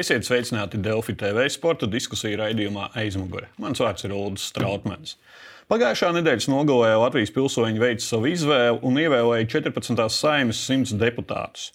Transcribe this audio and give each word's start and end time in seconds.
Esiet 0.00 0.24
sveicināti 0.24 0.78
Delfi 0.80 1.12
TV 1.18 1.42
sporta 1.52 1.84
diskusiju 1.90 2.38
raidījumā 2.40 2.86
aizmugure. 2.96 3.50
Mans 3.60 3.82
vārds 3.82 4.06
ir 4.06 4.14
Ulrichs 4.16 4.46
Strautmans. 4.48 5.16
Pagājušā 5.68 6.14
nedēļas 6.16 6.46
nogalē 6.48 6.94
Latvijas 7.02 7.32
pilsoņi 7.34 7.82
veica 7.82 8.06
savu 8.06 8.30
izvēli 8.30 8.78
un 8.86 8.94
ievēlēja 9.02 9.48
14. 9.58 9.98
saimnes 10.14 10.62
100 10.70 10.96
deputātus. 11.02 11.66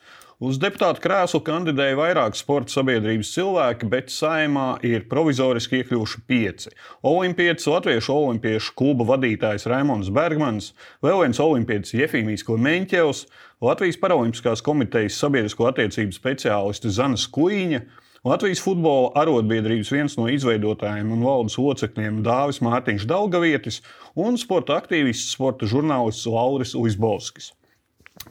Uz 0.42 0.58
deputātu 0.60 1.04
krēslu 1.04 1.40
kandidēja 1.46 2.00
vairāk 2.00 2.40
sporta 2.40 2.74
sabiedrības 2.74 3.30
cilvēki, 3.36 3.90
bet 3.92 4.10
saimā 4.12 4.80
ir 4.84 5.06
provizoriski 5.12 5.84
iekļuvuši 5.84 6.24
pieci. 6.26 6.74
Olimpietis, 7.06 7.68
Latviešu 7.70 8.16
olimpiešu 8.16 8.74
kluba 8.80 9.06
vadītājs 9.12 9.68
Raimons 9.70 10.10
Bergmans, 10.16 10.72
vēl 11.06 11.22
viens 11.28 11.44
olimpietis 11.44 11.94
Jefīmijs 11.94 12.48
Klemeņķevs, 12.50 13.22
Latvijas 13.70 14.02
Paralimpiskās 14.02 14.66
komitejas 14.66 15.22
sabiedrisko 15.22 15.70
attiecību 15.70 16.18
speciālisti 16.18 16.92
Zana 16.98 17.22
Skuīņa 17.22 17.84
Latvijas 18.26 18.58
futbola 18.66 19.12
arotbiedrības 19.22 19.92
viens 19.94 20.16
no 20.18 20.24
izveidotājiem 20.34 21.12
un 21.14 21.22
valdes 21.22 21.60
locekļiem 21.62 22.24
Dāvis 22.26 22.58
Mārtiņš 22.66 23.04
Daugavietis 23.06 23.84
un 24.18 24.40
sporta 24.42 24.80
aktīvists, 24.80 25.36
sporta 25.36 25.68
žurnālists 25.70 26.26
Lauris 26.26 26.74
Lisbovskis. 26.74 27.52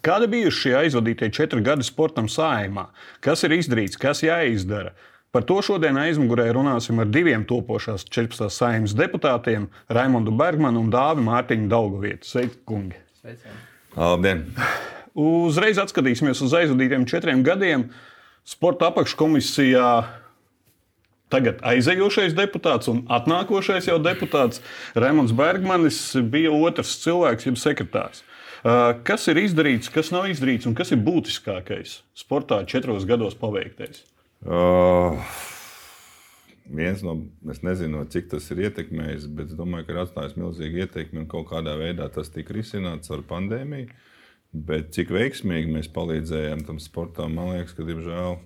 Kādi 0.02 0.26
bijuši 0.32 0.62
šie 0.64 0.72
aizvadītie 0.80 1.28
četri 1.36 1.62
gadi 1.62 1.86
sportam 1.86 2.26
sājumā? 2.26 2.88
Kas 3.22 3.46
ir 3.46 3.54
izdarīts, 3.54 4.00
kas 4.00 4.24
jāizdara? 4.26 4.96
Par 5.30 5.46
to 5.46 5.60
šodien 5.62 5.94
aizmugurē 6.02 6.48
runāsim 6.56 6.98
ar 6.98 7.06
diviem 7.14 7.44
topošās 7.46 8.02
14. 8.08 8.50
saimnes 8.50 8.96
deputātiem- 8.98 9.68
Raimondu 9.96 10.34
Bergmanu 10.34 10.82
un 10.82 10.90
Dāvi 10.90 11.22
Mārtiņu 11.22 11.70
Daugavietu. 11.70 12.26
Sveiki, 12.26 12.58
kungi! 12.66 12.98
Sveicien. 13.20 13.62
Labdien! 13.94 14.42
Uzreiz 15.14 15.78
atskatīsimies 15.78 16.42
uz 16.42 16.50
aizvadītiem 16.50 17.06
četriem 17.06 17.46
gadiem. 17.46 17.86
Sporta 18.44 18.90
apakškomisijā 18.92 19.88
tagad 21.32 21.62
aizejošais 21.64 22.34
deputāts 22.36 22.90
un 22.92 23.00
atnākošais 23.08 23.88
jau 23.88 23.96
deputāts 24.04 24.60
Raimons 24.92 25.32
Bergmanis 25.36 26.00
bija 26.30 26.52
otrs 26.52 26.98
cilvēks, 27.02 27.48
jeb 27.48 27.56
sekretārs. 27.60 28.20
Kas 29.08 29.26
ir 29.32 29.40
izdarīts, 29.40 29.88
kas 29.92 30.12
nav 30.12 30.28
izdarīts 30.28 30.68
un 30.68 30.76
kas 30.76 30.92
ir 30.92 31.00
būtiskākais 31.04 31.98
sportā 32.16 32.62
četros 32.68 33.08
gados 33.08 33.36
paveiktais? 33.40 34.04
Uh, 34.44 35.16
viens 36.68 37.00
no, 37.04 37.16
es 37.48 37.64
nezinu, 37.64 38.04
cik 38.12 38.28
tas 38.32 38.48
ir 38.52 38.66
ietekmējis, 38.68 39.28
bet 39.36 39.52
es 39.52 39.56
domāju, 39.56 39.88
ka 39.88 39.96
ir 39.96 40.02
atstājis 40.04 40.36
milzīgu 40.36 40.84
ietekmi 40.84 41.24
un 41.24 41.30
kaut 41.32 41.48
kādā 41.52 41.78
veidā 41.80 42.12
tas 42.12 42.32
tika 42.32 42.56
risināts 42.56 43.12
ar 43.12 43.24
pandēmiju. 43.28 43.88
Uh, 43.88 44.13
Bet 44.54 44.92
cik 44.94 45.10
veiksmīgi 45.10 45.72
mēs 45.74 45.88
palīdzējām 45.90 46.62
tam 46.68 46.78
sportam, 46.78 47.32
man 47.34 47.56
liekas, 47.56 47.74
ka 47.74 47.86
diemžēl 47.88 48.36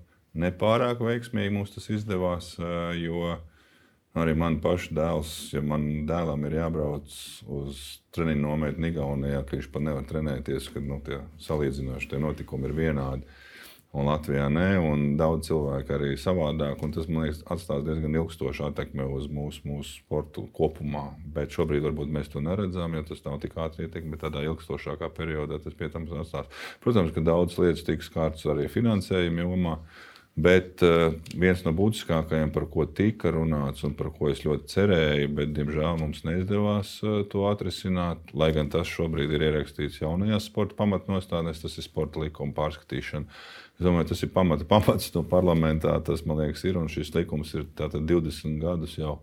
nepārāk 0.41 1.03
veiksmīgi 1.05 1.53
mums 1.53 1.75
tas 1.75 1.91
izdevās. 1.93 2.55
Jo 2.97 3.35
arī 4.19 4.33
man 4.39 4.57
paša 4.65 4.95
dēls, 4.97 5.33
ja 5.53 5.61
man 5.61 6.07
dēlam 6.09 6.47
ir 6.49 6.57
jābrauc 6.63 7.13
uz 7.59 7.83
treniņu 8.17 8.41
nometni 8.41 8.89
Igaunijā, 8.93 9.43
ka 9.45 9.59
viņš 9.59 9.69
pat 9.75 9.85
nevar 9.85 10.09
trenēties, 10.09 10.71
kad 10.73 10.89
nu, 10.89 10.99
tie 11.05 11.21
salīdzinoši 11.45 12.11
tie 12.15 12.23
notikumi 12.25 12.71
ir 12.71 12.77
vienādi 12.79 13.29
un 13.97 14.09
Latvijā 14.09 14.49
nē, 14.53 14.67
un 14.85 15.05
daudz 15.21 15.49
cilvēku 15.49 15.95
arī 15.97 16.11
savādāk. 16.21 16.83
Tas, 16.95 17.09
man 17.09 17.27
liekas, 17.27 17.41
atstās 17.55 17.85
diezgan 17.87 18.19
ilgstošu 18.21 18.67
attekmi 18.69 19.07
uz 19.17 19.29
mūsu, 19.33 19.63
mūsu 19.69 20.03
sportu 20.03 20.45
kopumā. 20.57 21.07
Bet 21.35 21.55
šobrīd 21.57 21.87
varbūt 21.87 22.13
mēs 22.13 22.29
to 22.33 22.43
neredzam, 22.45 22.97
jo 22.99 23.07
tas 23.09 23.25
nav 23.25 23.41
tik 23.45 23.57
ātri 23.59 23.87
ietekmi, 23.87 24.13
bet 24.15 24.27
tādā 24.27 24.45
ilgstošākā 24.49 25.09
periodā 25.17 25.61
tas 25.65 25.77
pie 25.79 25.89
tam 25.93 26.09
atstās. 26.21 26.51
Protams, 26.85 27.15
ka 27.17 27.25
daudz 27.25 27.57
lietas 27.61 27.87
tiks 27.87 28.13
kārtas 28.13 28.47
arī 28.53 28.69
finansējuma 28.73 29.47
jomā. 29.47 29.79
Bet 30.39 30.83
uh, 30.87 31.17
viens 31.35 31.65
no 31.65 31.73
būtiskākajiem, 31.75 32.53
par 32.55 32.69
ko 32.71 32.85
tika 32.87 33.33
runāts 33.35 33.83
un 33.87 33.97
par 33.99 34.13
ko 34.15 34.29
es 34.31 34.45
ļoti 34.45 34.71
cerēju, 34.71 35.31
bet 35.35 35.55
diemžēl 35.57 35.99
mums 35.99 36.21
neizdevās 36.29 36.93
uh, 37.03 37.25
to 37.33 37.49
atrisināt, 37.51 38.31
lai 38.39 38.53
gan 38.55 38.71
tas 38.71 38.87
šobrīd 38.87 39.35
ir 39.35 39.49
ierakstīts 39.49 39.99
jaunajās 39.99 40.47
sporta 40.47 40.79
pamatnostādnēs, 40.79 41.65
tas 41.65 41.75
ir 41.75 41.89
sporta 41.89 42.23
likuma 42.23 42.55
pārskatīšana. 42.55 43.41
Es 43.79 43.87
domāju, 43.87 44.13
tas 44.13 44.23
ir 44.23 44.31
pamata, 44.35 44.69
pamats 44.75 45.11
no 45.17 45.25
parlamentā. 45.27 45.97
Tas, 46.07 46.23
man 46.27 46.39
liekas, 46.45 46.63
ir. 46.71 46.79
Un 46.79 46.87
šis 46.93 47.11
likums 47.15 47.55
ir 47.59 47.67
20 47.75 48.63
gadus 48.63 48.95
jau 48.99 49.19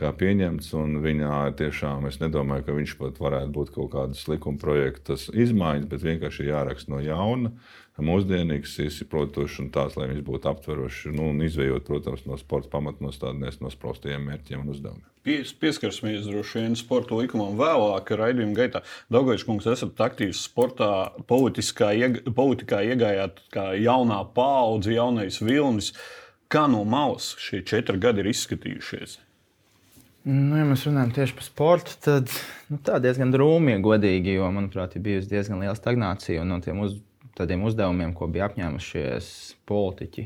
kā 0.00 0.10
pieņemts. 0.18 0.72
Viņā 1.04 1.38
tiešām 1.60 2.08
es 2.10 2.20
nedomāju, 2.22 2.66
ka 2.66 2.76
viņš 2.76 2.98
pat 3.00 3.22
varētu 3.22 3.54
būt 3.54 3.72
kaut 3.76 3.92
kādas 3.94 4.26
likuma 4.30 4.60
projekta 4.60 5.16
izmaiņas, 5.16 5.88
bet 5.90 6.06
vienkārši 6.06 6.50
jāraksta 6.50 6.94
no 6.94 7.02
jauna 7.04 7.54
mūsdienīgs, 8.02 8.72
izsaprotošs 8.82 9.60
un 9.62 9.68
tāds, 9.74 9.94
lai 9.94 10.08
viņš 10.10 10.22
būtu 10.26 10.48
aptverošs 10.50 11.12
nu, 11.14 11.28
un 11.30 11.42
izvējot, 11.46 11.84
protams, 11.86 12.24
no 12.26 12.34
sporta 12.40 12.72
pamatnostādnēs, 12.72 13.60
no 13.62 13.70
spraustajiem 13.70 14.24
mērķiem 14.30 14.64
un 14.64 14.72
uzdevumiem. 14.72 15.10
Pies, 15.24 15.54
pieskarsimies 15.56 16.26
droši 16.26 16.64
vien 16.64 16.74
sporta 16.76 17.14
likumam 17.16 17.54
vēlāk, 17.56 18.10
raidījuma 18.18 18.58
gaitā. 18.58 18.82
Daudzpusīgais 19.14 19.46
kungs, 19.46 19.68
esat 19.70 20.02
aktīvs 20.08 20.42
sportā, 20.48 20.90
ieg, 21.94 22.18
politikā 22.34 22.82
iegājāt 22.90 23.40
kā 23.54 23.70
jaunā 23.78 24.20
paudze, 24.34 24.92
jaunais 24.98 25.38
vilnis. 25.40 25.94
Kā 26.50 26.66
no 26.70 26.82
malas 26.84 27.32
šie 27.40 27.62
četri 27.64 28.02
gadi 28.02 28.20
ir 28.20 28.32
izskatījušies? 28.34 29.20
Nu, 30.24 30.56
ja 30.56 30.64
mēs 30.64 30.86
runājam 30.88 31.10
tieši 31.12 31.34
par 31.36 31.44
sportu, 31.44 31.96
tad 32.00 32.30
nu, 32.72 32.78
tā 32.80 32.96
diezgan 33.04 33.28
drūmi, 33.34 33.74
godīgi, 33.84 34.38
jo, 34.38 34.46
manuprāt, 34.56 34.94
ir 34.96 35.02
bijusi 35.04 35.28
diezgan 35.28 35.60
liela 35.60 35.74
stagnācija. 35.76 36.46
No 36.48 36.56
tiem 36.64 36.80
uz, 36.80 36.94
uzdevumiem, 37.36 38.14
ko 38.16 38.30
bija 38.32 38.46
apņēmušies 38.48 39.28
politiķi, 39.68 40.24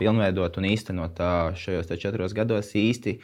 pilnveidot 0.00 0.56
un 0.56 0.68
īstenot 0.70 1.20
šajos 1.60 1.92
četros 2.00 2.32
gados 2.36 2.72
īsti. 2.80 3.18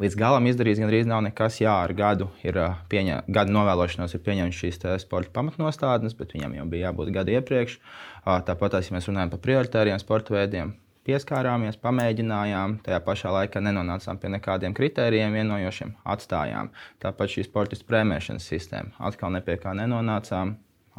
Līdz 0.00 0.16
galam 0.18 0.48
izdarīts 0.48 0.80
gandrīz 0.80 1.04
nav 1.06 1.20
nekas. 1.26 1.60
Jā, 1.60 1.74
ar 1.84 1.92
gadu, 1.94 2.30
ir, 2.40 2.56
pieņem, 2.90 3.28
gadu 3.28 3.52
novēlošanos 3.52 4.16
ir 4.16 4.22
pieņemts 4.24 4.62
šīs 4.62 4.80
sporta 5.04 5.36
pamatnostādnes, 5.36 6.16
bet 6.16 6.32
viņam 6.32 6.56
jau 6.56 6.64
bija 6.72 6.88
jābūt 6.88 7.12
gadu 7.14 7.36
iepriekš. 7.36 7.76
Tāpat, 8.24 8.80
ja 8.80 8.96
mēs 8.96 9.10
runājam 9.12 9.34
par 9.36 9.44
prioritāriem 9.44 10.00
sporta 10.00 10.34
veidiem, 10.34 10.72
pieskārāmies, 11.06 11.78
pamēģinājām, 11.82 12.78
tajā 12.86 13.00
pašā 13.06 13.32
laikā 13.34 13.62
nenonācām 13.64 14.20
pie 14.22 14.30
nekādiem 14.36 14.74
kritērijiem 14.76 15.34
vienojošiem, 15.38 15.94
atstājām. 16.14 16.70
Tāpat 17.02 17.34
šī 17.34 17.46
sporta 17.48 17.78
prēmēšanas 17.88 18.46
sistēma 18.52 18.94
atkal 19.10 19.34
nepie 19.34 19.58
kā 19.62 19.74
nenonācām, 19.78 20.56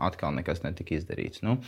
atkal 0.10 0.36
nekas 0.36 0.64
netika 0.66 0.98
izdarīts. 0.98 1.44
Nu, 1.46 1.60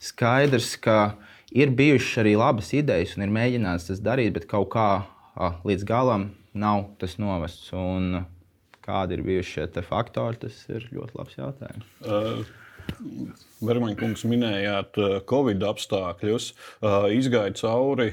skaidrs, 0.00 0.76
ka 0.80 1.18
ir 1.52 1.74
bijušas 1.76 2.22
arī 2.24 2.34
labas 2.40 2.72
idejas 2.76 3.16
un 3.18 3.26
ir 3.26 3.36
mēģināts 3.36 3.90
tas 3.90 4.02
darīt, 4.04 4.34
bet 4.38 4.48
kaut 4.50 4.72
kā 4.74 4.88
līdz 5.68 5.86
galam 5.88 6.30
nav 6.56 6.88
tas 7.00 7.18
novests. 7.20 7.70
Un, 7.76 8.24
kādi 8.88 9.18
ir 9.18 9.26
bijuši 9.26 9.52
šie 9.58 9.84
faktori, 9.84 10.40
tas 10.46 10.62
ir 10.72 10.88
ļoti 10.94 11.18
labs 11.18 11.36
jautājums. 11.36 11.92
Uh. 12.00 12.46
Vermaņkungs 13.58 14.22
minējāt 14.30 14.98
Covid 15.28 15.64
apstākļus, 15.66 16.52
izgāja 17.14 17.56
cauri 17.58 18.12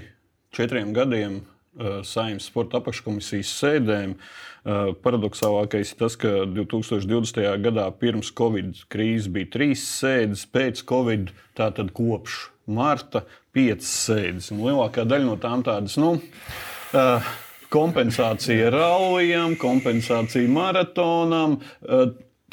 četriem 0.55 0.93
gadiem 0.95 1.43
saimnes 2.07 2.47
sporta 2.49 2.79
apakškomisijas 2.79 3.51
sēdēm. 3.59 4.15
Paradoxālākais 5.03 5.91
ir 5.93 5.99
tas, 5.99 6.15
ka 6.17 6.45
2020. 6.49 7.41
gadā 7.61 7.85
pirms 7.99 8.31
Covid 8.33 8.85
krīzes 8.89 9.29
bija 9.29 9.51
trīs 9.53 9.83
sēdes, 9.99 10.47
pēc 10.49 10.81
Covid 10.89 11.33
tātad 11.57 11.91
kopš 11.93 12.47
marta 12.65 13.25
piecas 13.53 13.91
sēdes. 14.07 14.49
Un 14.55 14.63
lielākā 14.65 15.05
daļa 15.05 15.27
no 15.27 15.35
tām 15.41 15.61
tādas, 15.67 15.99
nu, 16.01 16.15
kompensācija 17.75 18.71
rallijam, 18.73 19.53
kompensācija 19.61 20.49
maratonam 20.49 21.59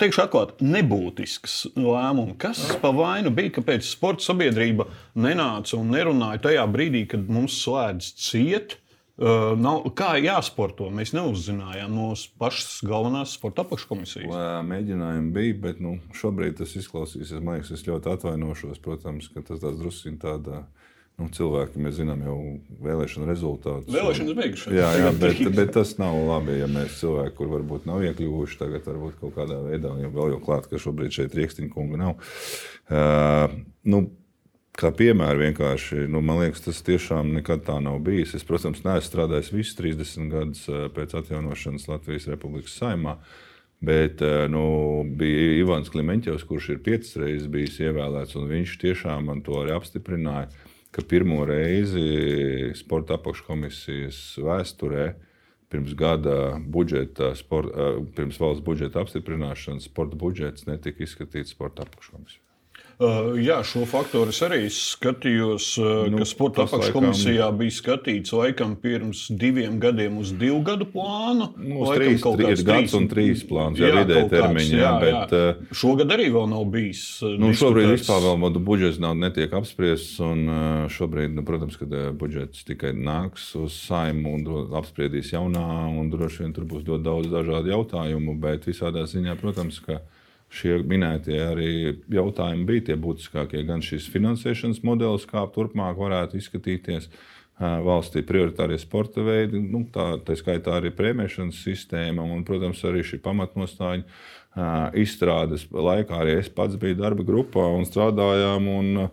teikšu 0.03 0.25
atklāti, 0.25 0.67
nebūtisks 0.67 1.57
lēmums. 1.79 2.37
Kas 2.43 2.61
pa 2.83 2.91
vainu 2.95 3.33
bija, 3.35 3.55
kāpēc 3.59 3.87
sporta 3.87 4.27
sabiedrība 4.29 4.89
nenāca 5.19 5.79
un 5.79 5.93
nerunāja 5.95 6.43
tajā 6.49 6.67
brīdī, 6.71 7.07
kad 7.15 7.29
mums 7.31 7.61
slēdz 7.63 8.13
ciet? 8.21 8.79
Uh, 9.23 9.53
nav, 9.61 9.85
kā 9.95 10.15
jāsporto? 10.19 10.89
Mēs 10.91 11.13
neuzzinājām 11.15 11.93
no 11.95 12.09
pašas 12.41 12.81
galvenās 12.89 13.37
sporta 13.37 13.63
apakškomisijas. 13.63 14.33
Mēģinājumi 14.67 15.35
bija, 15.37 15.59
bet 15.69 15.83
nu, 15.85 15.99
šobrīd 16.17 16.57
tas 16.59 16.73
izklausīsies. 16.81 17.37
Man 17.39 17.61
liekas, 17.61 17.75
es 17.77 17.85
ļoti 17.87 18.17
atvainošos. 18.17 18.81
Protams, 18.83 19.29
ka 19.31 19.45
tas 19.47 19.61
drusku 19.63 20.17
tādā 20.23 20.65
veidā 20.65 20.65
Nu, 21.21 21.29
cilvēki, 21.31 21.81
mēs 21.85 21.99
zinām, 21.99 22.23
jau 22.25 22.37
vēlēšanu 22.83 23.29
rezultātus. 23.29 23.93
Vēlēšanas 23.93 24.39
beigušās. 24.39 24.73
Jā, 24.75 24.89
jā 24.97 25.11
bet, 25.21 25.43
bet 25.55 25.75
tas 25.77 25.93
nav 26.01 26.17
labi, 26.27 26.57
ja 26.59 26.69
mēs 26.71 26.97
cilvēki, 27.03 27.37
kur 27.37 27.51
varbūt 27.53 27.85
nav 27.91 28.01
iekļuvuši, 28.09 28.59
tagad 28.63 28.89
varbūt 28.89 29.21
kaut 29.21 29.37
kādā 29.37 29.61
veidā, 29.67 29.93
jau 30.03 30.11
vēl 30.17 30.33
jau 30.35 30.41
klāt, 30.43 30.67
ka 30.71 30.81
šobrīd 30.83 31.15
šeit 31.15 31.37
rīkstiņa 31.37 31.71
kunga 31.75 32.01
nav. 32.01 32.33
Uh, 32.89 33.61
nu, 33.93 34.07
Kā 34.73 34.89
piemēra 34.97 35.37
vienkārši, 35.37 36.07
nu, 36.09 36.23
man 36.25 36.39
liekas, 36.41 36.63
tas 36.65 36.79
tiešām 36.87 37.35
nekad 37.37 37.61
tā 37.67 37.75
nav 37.85 37.99
bijis. 38.07 38.31
Es, 38.39 38.45
protams, 38.49 38.81
neesmu 38.87 39.05
strādājis 39.05 39.51
visus 39.53 39.77
30 39.77 40.31
gadus 40.33 40.63
pēc 40.97 41.13
atjaunošanas 41.19 41.85
Latvijas 41.91 42.31
Republikas 42.33 42.79
saimā. 42.81 43.19
Bet 43.85 44.25
nu, 44.49 44.65
bija 45.19 45.59
Ivans 45.59 45.93
Klimeņķevs, 45.93 46.47
kurš 46.49 46.71
ir 46.73 46.81
piecas 46.87 47.13
reizes 47.21 47.51
bijis 47.53 47.77
ievēlēts, 47.85 48.39
un 48.41 48.49
viņš 48.49 48.79
tiešām 48.81 49.29
man 49.29 49.45
to 49.45 49.61
arī 49.61 49.75
apstiprināja 49.77 50.49
ka 50.93 51.03
pirmo 51.09 51.43
reizi 51.49 52.73
sporta 52.77 53.17
apakškomisijas 53.17 54.19
vēsturē 54.45 55.07
pirms 55.73 55.95
gada 55.97 56.59
budžeta, 56.61 57.33
sport, 57.39 57.73
pirms 58.17 58.41
valsts 58.41 58.65
budžeta 58.65 59.01
apstiprināšanas 59.01 59.89
sporta 59.89 60.19
budžets 60.21 60.69
netika 60.69 61.07
izskatīts 61.07 61.57
sporta 61.57 61.87
apakškomisijā. 61.89 62.42
Uh, 63.03 63.33
jā, 63.43 63.57
šo 63.67 63.83
faktoru 63.89 64.31
es 64.31 64.39
arī 64.47 64.61
skatījos, 64.71 65.73
uh, 65.81 66.05
nu, 66.13 66.21
ka 66.21 66.27
sporta 66.29 66.67
apakškomisijā 66.69 67.49
laikam... 67.49 67.59
bija 67.59 67.75
skatīts 67.75 68.35
laikam 68.37 68.77
pirms 68.79 69.25
diviem 69.41 69.81
gadiem 69.83 70.21
uz 70.21 70.31
divu 70.39 70.61
gadu 70.67 70.87
plānu. 70.93 71.49
Nu, 71.59 71.81
uz 71.83 71.97
trīs, 71.97 72.23
trīs 72.23 72.63
gads 72.67 72.95
un 72.99 73.09
trīs 73.11 73.43
plāns, 73.49 73.81
jā, 73.83 73.91
jā 73.91 74.05
vidēji 74.05 74.31
termiņā. 74.31 74.79
Jā, 74.79 74.93
bet, 75.03 75.35
jā. 75.35 75.43
Uh, 75.51 75.75
Šogad 75.83 76.15
arī 76.15 76.29
vēl 76.37 76.47
nav 76.53 76.69
bijis. 76.71 77.03
Nu, 77.43 77.51
šobrīd 77.59 77.91
vispār 77.97 78.23
vēl 78.29 78.63
budžets 78.63 79.03
nav 79.03 79.19
netiek 79.19 79.59
apspriests, 79.59 80.21
un 80.23 80.47
šobrīd, 80.93 81.35
nu, 81.35 81.47
protams, 81.49 81.81
kad 81.81 81.93
budžets 82.21 82.63
tikai 82.69 82.95
nāks 82.95 83.51
uz 83.59 83.75
saimu 83.89 84.37
un 84.39 84.79
apspriedīs 84.79 85.35
jaunā, 85.35 85.67
un 85.91 86.13
droši 86.13 86.45
vien 86.45 86.55
tur 86.55 86.71
būs 86.71 86.87
daudz 86.87 87.33
dažādu 87.33 87.73
jautājumu, 87.73 88.39
bet 88.43 88.69
visādā 88.71 89.09
ziņā, 89.11 89.35
protams, 89.43 89.83
ka 89.83 90.05
šie 90.53 90.79
minētie 90.85 91.39
arī 91.41 91.71
jautājumi 92.13 92.67
bija 92.69 92.89
tie 92.91 92.97
būtiskākie. 93.01 93.63
Gan 93.69 93.85
šis 93.85 94.09
finansēšanas 94.13 94.83
modelis, 94.87 95.25
kā 95.29 95.45
turpmāk 95.55 95.97
varētu 96.01 96.39
izskatīties 96.41 97.09
valstī 97.63 98.23
prioritārie 98.27 98.79
sporta 98.81 99.23
veidi, 99.23 99.61
nu, 99.61 99.85
tā, 99.93 100.17
tā 100.25 100.35
skaitā 100.39 100.79
arī 100.79 100.91
prēmēšanas 100.97 101.61
sistēma 101.63 102.25
un, 102.25 102.43
protams, 102.49 102.81
arī 102.89 103.05
šī 103.07 103.21
pamatnostāļa 103.23 104.97
izstrādes 104.99 105.69
laikā. 105.73 106.23
Arī 106.25 106.41
es 106.41 106.51
pats 106.53 106.77
biju 106.81 106.99
darba 107.01 107.25
grupā 107.27 107.69
un 107.77 107.87
strādājām. 107.89 108.69
Un, 108.73 109.07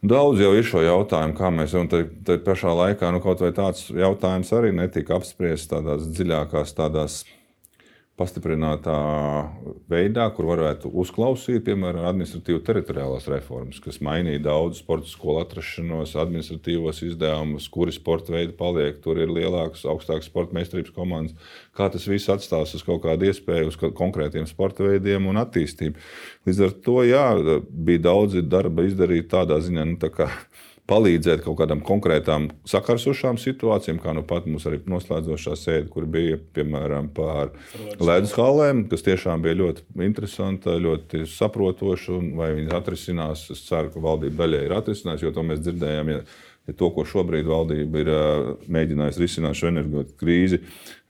Daudz 0.00 0.40
jau 0.40 0.54
ir 0.56 0.64
šo 0.64 0.80
jautājumu, 0.80 1.34
kā 1.36 1.50
mēs. 1.52 1.74
Tad, 1.92 2.12
tad 2.24 2.40
pašā 2.46 2.70
laikā 2.72 3.10
nu, 3.12 3.18
kaut 3.20 3.42
vai 3.44 3.50
tāds 3.52 3.90
jautājums 3.92 4.48
arī 4.56 4.70
netika 4.72 5.18
apspriests 5.18 5.68
tādās 5.68 6.06
dziļākās, 6.08 6.72
tādās 6.78 7.18
pastiprinātā 8.20 8.96
veidā, 9.90 10.26
kur 10.36 10.50
varētu 10.50 10.90
uzklausīt, 11.02 11.62
piemēram, 11.64 12.04
administratīvu 12.10 12.60
teritoriālās 12.66 13.28
reformas, 13.32 13.80
kas 13.80 14.00
mainīja 14.04 14.42
daudz 14.44 14.82
sporta 14.82 15.08
skolu 15.08 15.40
atrašanos, 15.40 16.12
administratīvos 16.20 17.00
izdevumus, 17.06 17.68
kuri 17.72 17.94
sporta 17.96 18.34
veidi 18.36 18.52
paliek, 18.58 19.00
tur 19.04 19.22
ir 19.22 19.32
lielākas, 19.32 19.86
augstākas 19.88 20.28
sporta 20.28 20.56
meistarības 20.58 20.94
komandas. 20.96 21.56
Kā 21.76 21.88
tas 21.92 22.04
viss 22.10 22.28
atstās 22.32 22.76
uz 22.76 22.84
kaut 22.84 23.02
kādu 23.06 23.30
iespēju, 23.30 23.72
uz 23.72 23.80
konkrētiem 23.96 24.48
sporta 24.50 24.84
veidiem 24.84 25.30
un 25.30 25.40
attīstību. 25.40 26.04
Līdz 26.48 26.64
ar 26.66 26.76
to 26.84 26.98
jā, 27.08 27.26
bija 27.70 28.04
daudz 28.10 28.36
darba 28.44 28.84
izdarīt 28.88 29.30
tādā 29.32 29.60
ziņā, 29.64 29.86
nu, 29.88 29.96
tā 30.00 30.12
kā 30.12 30.28
palīdzēt 30.90 31.44
kaut 31.44 31.58
kādām 31.60 31.82
konkrētām 31.86 32.48
sakarsušām 32.68 33.38
situācijām, 33.40 34.00
kā 34.02 34.14
nu 34.16 34.24
pat 34.26 34.48
mums 34.50 34.66
arī 34.68 34.80
noslēdzošā 34.90 35.56
sēde, 35.58 35.88
kur 35.92 36.08
bija 36.10 36.38
piemēram 36.56 37.10
par 37.14 37.54
ledus 38.02 38.34
halēm, 38.38 38.84
kas 38.90 39.06
tiešām 39.06 39.44
bija 39.44 39.60
ļoti 39.62 39.86
interesanta, 40.06 40.76
ļoti 40.82 41.24
saprotoša, 41.30 42.14
un 42.18 42.30
vai 42.40 42.52
viņas 42.58 42.78
atrisinās. 42.80 43.48
Es 43.54 43.64
ceru, 43.68 43.92
ka 43.94 44.02
valdība 44.04 44.44
daļai 44.44 44.64
ir 44.66 44.78
atrisinājusi, 44.78 45.28
jo 45.28 45.34
to 45.36 45.46
mēs 45.46 45.62
dzirdējām. 45.64 46.14
Ja, 46.14 46.24
ja 46.68 46.76
to, 46.76 46.90
ko 46.94 47.06
šobrīd 47.08 47.48
valdība 47.48 48.02
ir 48.02 48.10
mēģinājusi 48.70 49.24
risināt 49.24 49.58
šo 49.58 49.70
enerģijas 49.70 50.16
krīzi, 50.20 50.60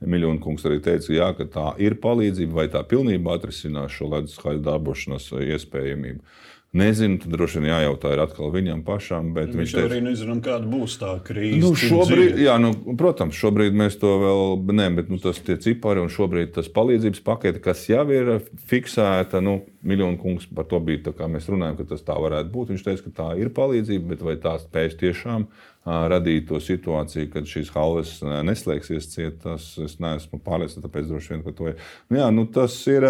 Miljonu 0.00 0.41
kungs 0.41 0.65
arī 0.65 0.79
teica, 0.85 1.12
jā, 1.12 1.33
ka 1.37 1.44
tā 1.53 1.67
ir 1.83 1.99
palīdzība, 2.00 2.56
vai 2.62 2.69
tā 2.73 2.81
pilnībā 2.88 3.37
atrisinās 3.37 3.93
šo 3.93 4.09
ledus 4.15 4.38
haļu 4.41 4.62
darbošanās 4.65 5.29
iespējamību. 5.44 6.23
Nezinu, 6.71 7.17
tad 7.19 7.33
droši 7.35 7.59
vien 7.59 7.73
jājautā 7.73 8.13
atkal 8.23 8.53
viņam 8.55 8.85
pašam. 8.87 9.33
Viņš, 9.35 9.55
viņš 9.59 9.73
teica, 9.75 9.87
arī 9.89 9.97
nezinām, 10.05 10.39
kāda 10.45 10.69
būs 10.71 10.93
tā 11.01 11.17
krīze. 11.27 11.59
Nu, 11.65 11.73
šobrīd, 11.75 12.39
jā, 12.39 12.55
nu, 12.63 12.71
protams, 12.99 13.35
šobrīd 13.35 13.75
mēs 13.75 13.99
to 13.99 14.13
vēl 14.23 14.55
nezinām, 14.69 15.01
bet 15.01 15.11
nu, 15.11 15.19
tas 15.19 15.41
ir 15.43 15.59
cipari 15.65 15.99
un 15.99 16.13
šobrīd 16.15 16.53
tas 16.55 16.71
palīdzības 16.71 17.25
pakete, 17.27 17.63
kas 17.65 17.83
jau 17.91 18.05
ir 18.15 18.37
fiksēta. 18.71 19.43
Nu, 19.43 19.65
Miljonu 19.83 20.21
kungs 20.21 20.47
par 20.47 20.69
to 20.71 20.79
bija 20.85 21.11
kā 21.19 21.27
mēs 21.33 21.51
runājam, 21.51 21.81
ka 21.81 21.89
tas 21.91 22.07
tā 22.07 22.15
varētu 22.15 22.55
būt. 22.55 22.71
Viņš 22.77 22.87
teica, 22.87 23.07
ka 23.09 23.17
tā 23.19 23.29
ir 23.43 23.51
palīdzība, 23.57 24.13
bet 24.15 24.23
vai 24.29 24.37
tā 24.39 24.55
spēs 24.63 24.95
tiešām 25.01 25.49
radīt 25.87 26.49
to 26.50 26.61
situāciju, 26.61 27.31
kad 27.32 27.49
šīs 27.49 27.71
halves 27.73 28.19
neslēgsies 28.23 29.09
ciet, 29.15 29.41
tas 29.44 29.73
es 29.81 29.97
neesmu 30.03 30.41
pārliecināts. 30.44 30.85
Tāpēc 30.85 31.09
droši 31.09 31.35
vien 31.35 31.44
par 31.47 31.56
to 31.56 31.71
ir. 31.73 31.81
Nu, 32.11 32.21
jā, 32.21 32.29
nu, 32.35 32.47
tas 32.53 32.77
ir 32.91 33.06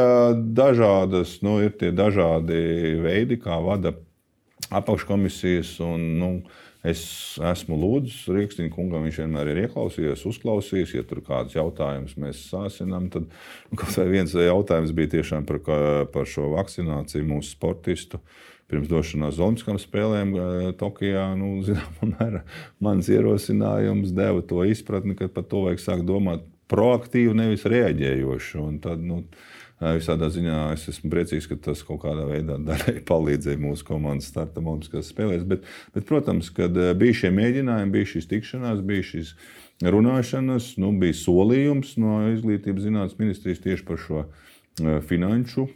dažādas, 0.55 1.40
nu, 1.46 1.58
ir 1.64 1.75
tie 1.81 1.90
dažādi 1.90 2.96
veidi, 3.02 3.40
kā 3.43 3.58
vada 3.64 3.96
apakškomisijas. 4.70 5.78
Un, 5.87 6.11
nu, 6.22 6.32
Es 6.81 7.37
esmu 7.44 7.76
lūdzis 7.76 8.22
Rīgstiņa 8.32 8.70
kungam, 8.73 9.02
viņš 9.05 9.19
vienmēr 9.20 9.50
ir 9.52 9.58
ieklausījies, 9.66 10.23
uzklausījis. 10.31 10.94
Ja 10.96 11.02
tur 11.05 11.19
kāds 11.26 11.52
jautājums 11.52 12.14
mēs 12.16 12.40
sāsinām, 12.49 13.11
tad 13.12 13.26
nu, 13.28 13.81
viens 14.08 14.32
jautājums 14.32 14.94
bija 14.96 15.11
tiešām 15.19 15.44
par, 15.44 15.61
par 16.08 16.25
šo 16.25 16.46
vakcināciju 16.55 17.26
mūsu 17.34 17.52
sportistu. 17.52 18.16
Uh, 18.16 18.50
pirms 18.70 18.90
došanās 18.90 19.40
Olimpiskām 19.43 19.78
spēlēm 19.82 20.34
Tokijā. 20.81 21.26
Nu, 21.38 21.58
zinām, 21.67 22.40
mans 22.82 23.11
ierosinājums 23.11 24.14
deva 24.17 24.44
to 24.46 24.64
izpratni, 24.69 25.17
ka 25.19 25.31
par 25.32 25.49
to 25.50 25.67
vajag 25.67 25.82
sākt 25.82 26.06
domāt 26.08 26.46
proaktīvi, 26.70 27.34
nevis 27.37 27.67
reaģējoši. 27.69 28.61
Un 28.62 28.78
tad, 28.82 29.02
nu, 29.02 29.25
Visādā 29.81 30.26
ziņā 30.28 30.75
es 30.75 30.82
esmu 30.93 31.08
priecīgs, 31.08 31.46
ka 31.49 31.56
tas 31.70 31.81
kaut 31.88 32.02
kādā 32.02 32.26
veidā 32.28 32.58
daļai 32.69 33.00
palīdzēja 33.08 33.61
mūsu 33.62 33.87
komandas 33.88 34.28
startam 34.28 34.69
Olimpiskās 34.69 35.08
spēlēs. 35.08 35.46
Bet, 35.49 35.64
bet, 35.94 36.05
protams, 36.08 36.52
kad 36.52 36.76
bija 37.00 37.16
šie 37.23 37.32
mēģinājumi, 37.32 37.94
bija 37.94 38.11
šīs 38.12 38.28
tikšanās, 38.28 38.84
bija 38.84 39.06
šīs 39.14 39.32
runāšanas, 39.81 40.75
nu, 40.82 40.93
bija 41.00 41.16
solījums 41.16 41.96
no 42.00 42.20
Izglītības 42.34 42.84
zinātnes 42.84 43.20
ministrijas 43.23 43.64
tieši 43.64 43.87
par 43.88 44.05
šo 44.05 44.26
finanšu 45.08 45.70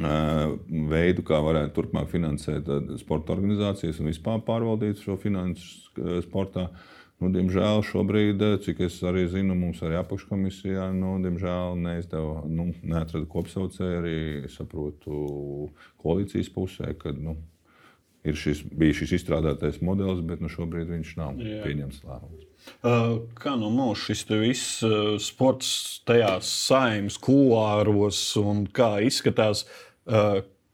veidu, 0.00 1.24
kā 1.26 1.40
varētu 1.44 1.74
turpmāk 1.76 2.08
finansēt 2.12 2.70
sporta 3.02 3.34
organizācijas 3.36 4.00
un 4.00 4.10
vispār 4.10 4.40
pārvaldīt 4.46 5.02
šo 5.04 5.18
finansu 5.20 6.22
sportā. 6.24 6.70
Nu, 7.20 7.28
diemžēl 7.28 7.82
šobrīd, 7.84 8.40
cik 8.64 8.78
es 8.86 8.94
arī 9.04 9.26
zinu, 9.28 9.52
mums 9.52 9.82
arī 9.84 9.98
apakškomisijā, 10.00 10.86
nu, 10.96 11.18
diemžēl 11.20 11.76
neizdeva, 11.76 12.46
nu, 12.48 12.70
neatrada 12.80 13.28
kopsaucēju 13.28 13.98
arī, 13.98 14.20
saprotu, 14.48 15.68
koalīcijas 16.00 16.48
pusē, 16.54 16.94
kad, 16.96 17.20
nu, 17.20 17.36
ir 18.24 18.36
šis, 18.40 18.62
bija 18.72 18.96
šis 18.96 19.18
izstrādātais 19.18 19.82
modelis, 19.84 20.22
bet 20.24 20.40
nu, 20.40 20.48
šobrīd 20.52 20.88
viņš 20.92 21.12
nav 21.20 21.40
Jā. 21.40 21.60
pieņemts 21.66 22.00
lēmums. 22.08 22.46
Kā 23.40 23.54
no 23.56 23.70
mūsu 23.72 24.10
šis 24.10 24.24
viss 24.40 24.82
sports 25.24 25.70
tajās 26.08 26.48
saimnes 26.68 27.16
kuluāros 27.20 28.20
un 28.40 28.66
kā 28.68 28.98
izskatās, 29.04 29.64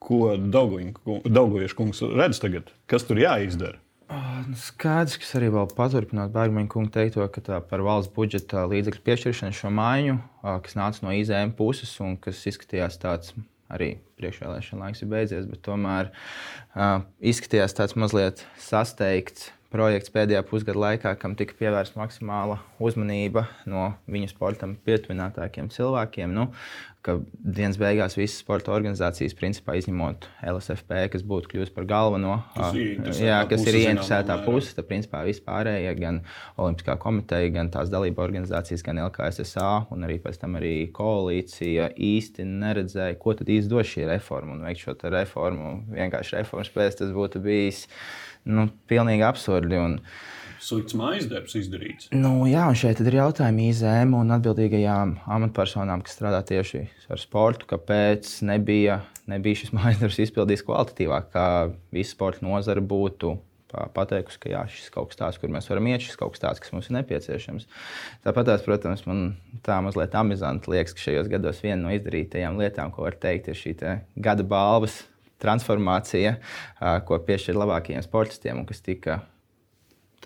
ko 0.06 0.20
Daugaviešu 0.36 1.78
kungs 1.78 2.04
redz 2.16 2.40
tagad? 2.42 2.70
Kas 2.90 3.06
tur 3.08 3.20
jāizdara? 3.20 3.80
Nu, 4.06 4.54
skaidrs, 4.54 5.16
kas 5.18 5.32
arī 5.34 5.48
vēl 5.50 5.66
paturpināt 5.74 6.30
Bērģiņa 6.34 6.70
kungu 6.70 6.92
teikto, 6.94 7.24
ka 7.32 7.42
tā 7.42 7.58
par 7.66 7.82
valsts 7.82 8.12
budžeta 8.14 8.62
līdzekļu 8.70 9.02
piešķiršanu 9.08 9.56
šo 9.58 9.72
maiņu, 9.74 10.20
kas 10.62 10.78
nāca 10.78 11.02
no 11.02 11.14
IZM 11.16 11.56
puses 11.58 11.90
un 12.04 12.14
kas 12.22 12.44
izskatījās 12.46 13.00
tāds 13.02 13.34
arī 13.72 13.96
priekšvēlēšana 14.20 14.86
laiks 14.86 15.02
ir 15.02 15.10
beidzies, 15.10 15.50
bet 15.50 15.64
tomēr 15.66 16.12
uh, 16.12 17.02
izskatījās 17.18 17.74
tāds 17.74 17.96
mazliet 17.98 18.44
sasteigts 18.62 19.50
projekts 19.72 20.12
pēdējā 20.14 20.44
pusgada 20.46 20.80
laikā, 20.80 21.12
kam 21.20 21.34
tika 21.38 21.56
pievērsta 21.58 21.98
maksimāla 21.98 22.60
uzmanība 22.82 23.46
no 23.68 23.90
viņu 24.10 24.30
sportam 24.30 24.76
pietuvinātākiem 24.86 25.68
cilvēkiem. 25.74 26.32
Nu, 26.36 26.46
ka 27.06 27.16
dienas 27.38 27.78
beigās 27.80 28.16
visas 28.18 28.40
sporta 28.42 28.72
organizācijas, 28.74 29.36
principā 29.38 29.76
izņemot 29.78 30.26
LSFP, 30.50 31.04
kas 31.12 31.24
būtu 31.26 31.52
kļuvusi 31.52 31.74
par 31.76 31.86
galveno, 31.88 32.34
kas, 32.56 33.20
jā, 33.22 33.38
kas 33.50 33.66
ir 33.70 33.78
ieinteresētā 33.80 34.40
puse, 34.44 34.74
tad 34.76 34.88
principā 34.90 35.22
vispārējie, 35.26 35.94
gan 36.00 36.20
Olimpiskā 36.58 36.98
komiteja, 37.02 37.52
gan 37.54 37.70
tās 37.74 37.92
dalība 37.92 38.24
organizācijas, 38.26 38.84
gan 38.86 39.00
LKSSA 39.06 39.70
un 39.94 40.06
arī 40.08 40.18
pēc 40.22 40.40
tam 40.42 40.58
arī 40.58 40.74
koalīcija 40.96 41.92
īsti 41.94 42.46
neredzēja, 42.50 43.18
ko 43.22 43.36
tad 43.38 43.52
īsti 43.54 43.72
dos 43.72 43.92
šī 43.92 44.08
reforma 44.10 44.56
un 44.56 44.64
veikt 44.66 44.82
šo 44.82 44.96
reformu. 45.14 45.76
Vienkārši 45.94 46.40
reformas 46.40 46.72
pēc 46.74 47.00
tas 47.02 47.14
būtu 47.14 47.42
bijis 47.44 47.86
nu, 48.50 48.68
pilnīgi 48.90 49.26
absurdi. 49.26 49.78
Un, 49.78 50.00
Slikts 50.66 50.96
mājas 50.98 51.28
darbs 51.30 51.54
izdarīts. 51.60 52.08
Nu, 52.10 52.40
jā, 52.50 52.64
un 52.66 52.74
šeit 52.74 52.98
ir 52.98 53.14
jautājumi 53.20 53.68
IZM 53.70 54.16
un 54.18 54.34
atbildīgajām 54.34 55.12
amatpersonām, 55.36 56.00
kas 56.02 56.16
strādā 56.16 56.40
tieši 56.48 56.80
ar 57.12 57.20
sportu, 57.22 57.68
kāpēc 57.70 58.30
nebija, 58.48 58.96
nebija 59.30 59.60
šis 59.60 59.70
mājas 59.76 60.00
darbs 60.00 60.18
izpildīts 60.24 60.64
kvalitatīvāk, 60.66 61.28
kā 61.30 61.44
visa 61.94 62.16
sporta 62.16 62.42
nozara 62.42 62.82
būtu 62.82 63.36
pateikusi, 63.94 64.40
ka 64.42 64.50
jā, 64.50 64.64
šis 64.72 64.90
kaut 64.94 65.12
kas 65.12 65.20
tāds, 65.20 65.38
kur 65.38 65.52
mēs 65.54 65.68
varam 65.70 65.86
iet, 65.90 66.02
šis 66.02 66.18
kaut 66.18 66.34
kas 66.34 66.42
tāds, 66.42 66.62
kas 66.64 66.74
mums 66.74 66.90
ir 66.90 66.96
nepieciešams. 66.96 67.68
Tāpat, 68.26 68.50
tās, 68.50 68.66
protams, 68.66 69.04
man 69.06 69.22
tā 69.66 69.78
mazliet 69.84 70.18
amizanti 70.18 70.72
liekas, 70.72 70.96
ka 70.96 71.04
šajos 71.04 71.30
gados 71.30 71.62
viena 71.62 71.82
no 71.84 71.94
izdarītajām 71.94 72.58
lietām, 72.58 72.90
ko 72.94 73.06
var 73.06 73.18
teikt, 73.22 73.52
ir 73.52 73.58
šī 73.58 73.76
gada 74.18 74.46
balvas 74.46 75.04
transformācija, 75.42 76.38
ko 77.06 77.22
piešķir 77.26 77.58
labākajiem 77.60 78.06
sportistiem 78.06 78.62
un 78.62 78.68
kas 78.70 78.82
tika 78.82 79.20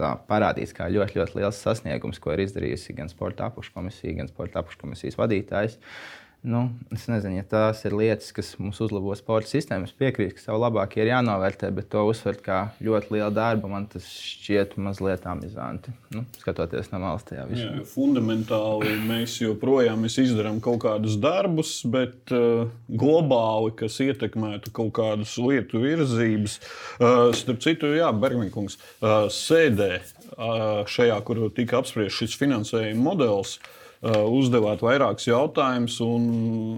tā, 0.01 0.15
parādīts 0.31 0.75
kā 0.77 0.89
ļoti, 0.93 1.21
ļoti 1.21 1.39
liels 1.41 1.61
sasniegums, 1.65 2.21
ko 2.23 2.35
ir 2.35 2.45
izdarījusi 2.47 2.97
gan 2.99 3.13
sporta 3.13 3.51
apakškomisija, 3.51 4.17
gan 4.23 4.33
sporta 4.33 4.63
apakškomisijas 4.65 5.19
vadītājs. 5.21 5.77
Uh, 5.77 6.20
Nu, 6.43 6.71
es 6.89 7.03
nezinu, 7.05 7.37
ja 7.37 7.45
tās 7.45 7.83
ir 7.85 7.93
lietas, 7.93 8.31
kas 8.33 8.55
mums 8.57 8.79
uzlabo 8.81 9.13
sporta 9.19 9.51
sistēmu. 9.51 9.85
Es 9.85 9.97
piekrītu, 9.97 10.39
ka 10.39 10.45
savu 10.47 10.63
labāk 10.63 10.95
ir 10.97 11.11
jānovērtē, 11.11 11.69
bet 11.77 11.91
to 11.93 12.07
uzsvert 12.09 12.41
kā 12.47 12.61
ļoti 12.81 13.13
lielu 13.13 13.35
darbu. 13.37 13.69
Man 13.69 13.85
tas 13.93 14.07
šķiet 14.09 14.79
mazliet 14.81 15.27
amizanti. 15.29 15.93
Nu, 16.17 16.23
skatoties 16.41 16.89
no 16.95 17.03
malas 17.03 17.27
tajā 17.29 17.45
visā. 17.51 17.67
Jā, 17.67 17.85
fundamentāli 17.91 18.95
mēs 19.05 19.35
joprojām 19.43 20.01
mēs 20.07 20.17
izdarām 20.23 20.63
kaut 20.65 20.81
kādus 20.87 21.19
darbus, 21.21 21.75
bet 21.85 22.33
uh, 22.33 22.71
globāli, 22.89 23.75
kas 23.83 23.99
ietekmētu 24.01 24.73
kaut 24.81 24.95
kādas 24.97 25.35
lietu 25.37 25.83
virzības. 25.85 26.57
Uh, 26.97 27.27
starp 27.37 27.61
citu, 27.67 27.93
Jā, 28.01 28.09
Bergmankungs 28.17 28.79
uh, 28.79 29.27
sēdē 29.29 29.91
uh, 29.99 30.89
šajā, 30.89 31.21
kur 31.29 31.43
tika 31.53 31.83
apspriests 31.83 32.23
šis 32.23 32.39
finansējuma 32.41 33.07
modelis. 33.11 33.59
Uh, 33.61 33.77
uzdevāt 34.01 34.85
vairākus 34.85 35.29
jautājumus, 35.29 35.99
un 36.05 36.29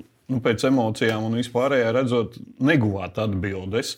nu, 0.02 0.40
pēc 0.42 0.66
emocijām 0.68 1.28
un 1.28 1.38
vispārējā 1.38 1.92
redzot, 1.94 2.38
neguvāt 2.62 3.20
atbildes. 3.22 3.96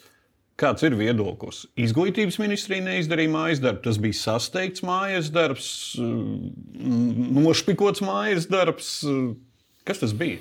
Kāds 0.60 0.84
ir 0.86 0.94
viedoklis? 0.94 1.64
Izglītības 1.82 2.36
ministrija 2.38 2.84
neizdarīja 2.84 3.32
mājas 3.32 3.62
darbu. 3.62 3.80
Tas 3.88 3.96
bija 3.98 4.14
sasteigts 4.20 4.84
mājas 4.86 5.32
darbs, 5.34 5.68
uh, 5.98 6.04
nošpikots 7.40 8.04
mājas 8.06 8.46
darbs. 8.46 9.00
Uh, 9.02 9.32
kas 9.88 10.04
tas 10.04 10.14
bija? 10.14 10.38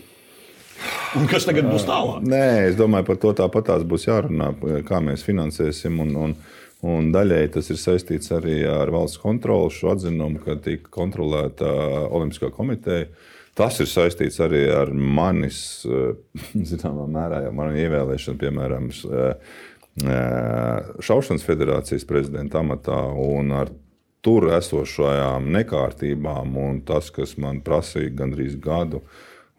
Un 1.17 1.25
kas 1.29 1.47
tagad 1.47 1.65
būs 1.69 1.85
tālāk? 1.87 2.21
Nē, 2.29 2.45
es 2.69 2.77
domāju, 2.77 3.07
par 3.09 3.19
to 3.21 3.33
tāpat 3.41 3.87
būs 3.89 4.07
jārunā, 4.07 4.51
kā 4.85 5.01
mēs 5.01 5.25
finansēsim. 5.25 5.97
Un, 6.03 6.13
un, 6.17 6.35
Un 6.83 7.13
daļēji 7.15 7.53
tas 7.55 7.69
ir 7.71 7.79
saistīts 7.79 8.33
arī 8.35 8.57
ar 8.67 8.91
valsts 8.91 9.21
kontroli, 9.23 9.71
šo 9.71 9.93
atzinumu, 9.93 10.41
ka 10.43 10.57
tika 10.63 10.91
kontrolēta 10.91 11.69
Olimpiskā 12.09 12.51
komiteja. 12.51 13.07
Tas 13.55 13.77
ir 13.79 13.87
saistīts 13.87 14.41
arī 14.43 14.65
ar 14.73 14.91
manis, 14.91 15.85
zināmā 16.71 17.05
mērā, 17.07 17.43
jau 17.45 17.53
manu 17.55 17.77
ievēlēšanu, 17.79 18.41
piemēram, 18.41 18.89
Šaušanas 19.93 21.43
federācijas 21.45 22.07
prezidenta 22.09 22.63
amatā 22.63 22.97
un 23.21 23.51
ar 23.53 23.69
tur 24.25 24.47
esošajām 24.55 25.51
nekārtībām 25.53 26.57
un 26.57 26.79
tas, 26.87 27.11
kas 27.13 27.35
man 27.37 27.59
prasīja 27.61 28.09
gandrīz 28.23 28.55
gadu 28.63 29.03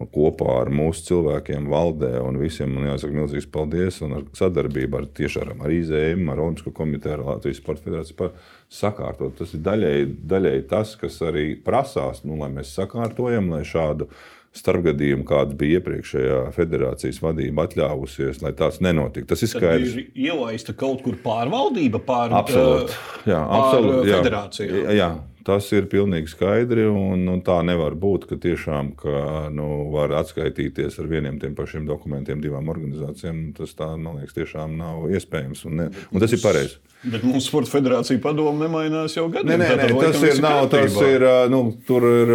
kopā 0.03 0.59
ar 0.65 0.71
mūsu 0.75 1.05
cilvēkiem 1.09 1.69
valdē 1.71 2.17
un 2.25 2.39
visiem. 2.41 2.73
Man 2.75 2.89
jāsaka, 2.91 3.15
milzīgs 3.15 3.49
paldies 3.51 4.01
un 4.05 4.19
ar 4.19 4.25
sadarbību 4.37 4.99
ar 4.99 5.09
tieši 5.17 5.43
ar, 5.45 5.53
IZM, 5.71 6.29
ar 6.33 6.43
Olimpisko 6.43 6.75
komiteju, 6.75 7.21
ar 7.21 7.27
Latvijas 7.35 7.61
Sporta 7.63 7.87
federāciju 7.87 8.19
par 8.19 8.33
sakārtot. 8.73 9.37
Tas 9.39 9.55
ir 9.55 9.63
daļēji, 9.65 10.09
daļēji 10.35 10.65
tas, 10.71 10.97
kas 11.01 11.21
arī 11.25 11.53
prasās, 11.65 12.25
nu, 12.27 12.39
lai 12.41 12.51
mēs 12.57 12.75
sakārtojam, 12.75 13.53
lai 13.55 13.63
šādu 13.69 14.11
starpgadījumu, 14.55 15.25
kāds 15.27 15.57
bija 15.59 15.81
iepriekšējā 15.81 16.41
federācijas 16.55 17.19
vadība 17.23 17.65
atļāvusies, 17.67 18.39
lai 18.45 18.53
tāds 18.55 18.79
nenotiktu. 18.85 19.33
Tas 19.33 19.43
ir 19.43 19.51
skaidrs. 19.51 19.97
Ir 19.99 20.29
ielaista 20.29 20.75
kaut 20.79 21.03
kur 21.07 21.19
pārvaldība 21.23 21.99
pār, 22.07 22.35
absolut, 22.39 22.95
jā, 23.27 23.41
pār 23.41 23.57
absolut, 23.59 23.99
jā, 24.07 24.21
federācijām. 24.23 24.77
Jā, 24.77 24.95
jā, 25.01 25.09
Tas 25.45 25.67
ir 25.77 25.85
pilnīgi 25.93 26.31
skaidri, 26.33 26.87
un, 26.89 27.27
un 27.29 27.43
tā 27.45 27.59
nevar 27.69 27.93
būt, 28.01 28.25
ka 28.31 28.39
tiešām 28.41 28.95
ka, 28.97 29.19
nu, 29.53 29.67
var 29.93 30.15
atskaitīties 30.23 30.97
ar 31.03 31.11
vieniem 31.11 31.37
tiem 31.43 31.53
pašiem 31.59 31.85
dokumentiem 31.89 32.41
divām 32.41 32.71
organizācijām. 32.73 33.51
Tas 33.59 33.77
tā, 33.77 33.91
man 34.01 34.23
liekas, 34.23 34.39
tiešām 34.39 34.79
nav 34.81 35.05
iespējams, 35.13 35.67
un, 35.69 35.77
ne, 35.83 35.91
un 36.09 36.25
tas 36.25 36.33
ir 36.33 36.41
pareizi. 36.41 36.81
Bet 37.05 37.27
mūsu 37.29 37.51
sporta 37.51 37.75
federācija 37.75 38.23
padomu 38.25 38.65
nemainās 38.65 39.19
jau 39.19 39.27
gadiem. 39.29 39.61
Nē, 39.61 39.69
nē, 39.77 39.91
nē 39.93 40.01
tas 40.01 40.25
ir, 40.25 40.41
nav, 40.41 40.63
tas 40.73 40.97
ir, 41.05 41.29
nu, 41.53 41.67
tur 41.85 42.09
ir, 42.09 42.35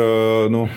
nu, 0.54 0.68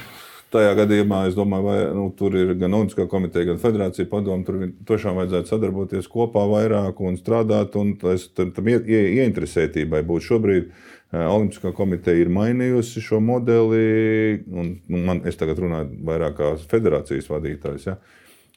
Tajā 0.53 0.73
gadījumā 0.77 1.23
es 1.31 1.37
domāju, 1.37 1.65
vai 1.65 1.77
nu, 1.97 2.03
tur 2.17 2.35
ir 2.37 2.51
gan 2.61 2.75
Olimpiskā 2.77 3.07
komiteja, 3.09 3.47
gan 3.49 3.61
Federācija 3.63 4.05
padomu. 4.11 4.45
Tur 4.45 4.59
tiešām 4.91 5.17
vajadzētu 5.17 5.49
sadarboties 5.49 6.11
kopā 6.13 6.43
vairāk 6.51 7.01
un 7.01 7.17
strādāt. 7.17 7.79
Un 7.81 7.95
tas, 8.01 8.27
tam 8.37 8.69
ie, 8.69 8.77
ie, 8.85 9.01
ieinteresētībai 9.23 10.03
būt 10.09 10.27
šobrīd. 10.27 10.69
Olimpiskā 11.13 11.75
komiteja 11.77 12.23
ir 12.23 12.31
mainījusi 12.33 13.03
šo 13.05 13.19
modeli. 13.21 14.41
Un, 14.49 14.75
nu, 14.89 15.01
man, 15.05 15.21
es 15.29 15.37
tagad 15.41 15.61
runāju 15.61 15.99
vairāk 16.09 16.39
kā 16.39 16.53
federācijas 16.71 17.29
vadītājs. 17.29 17.91
Ja? 17.91 17.99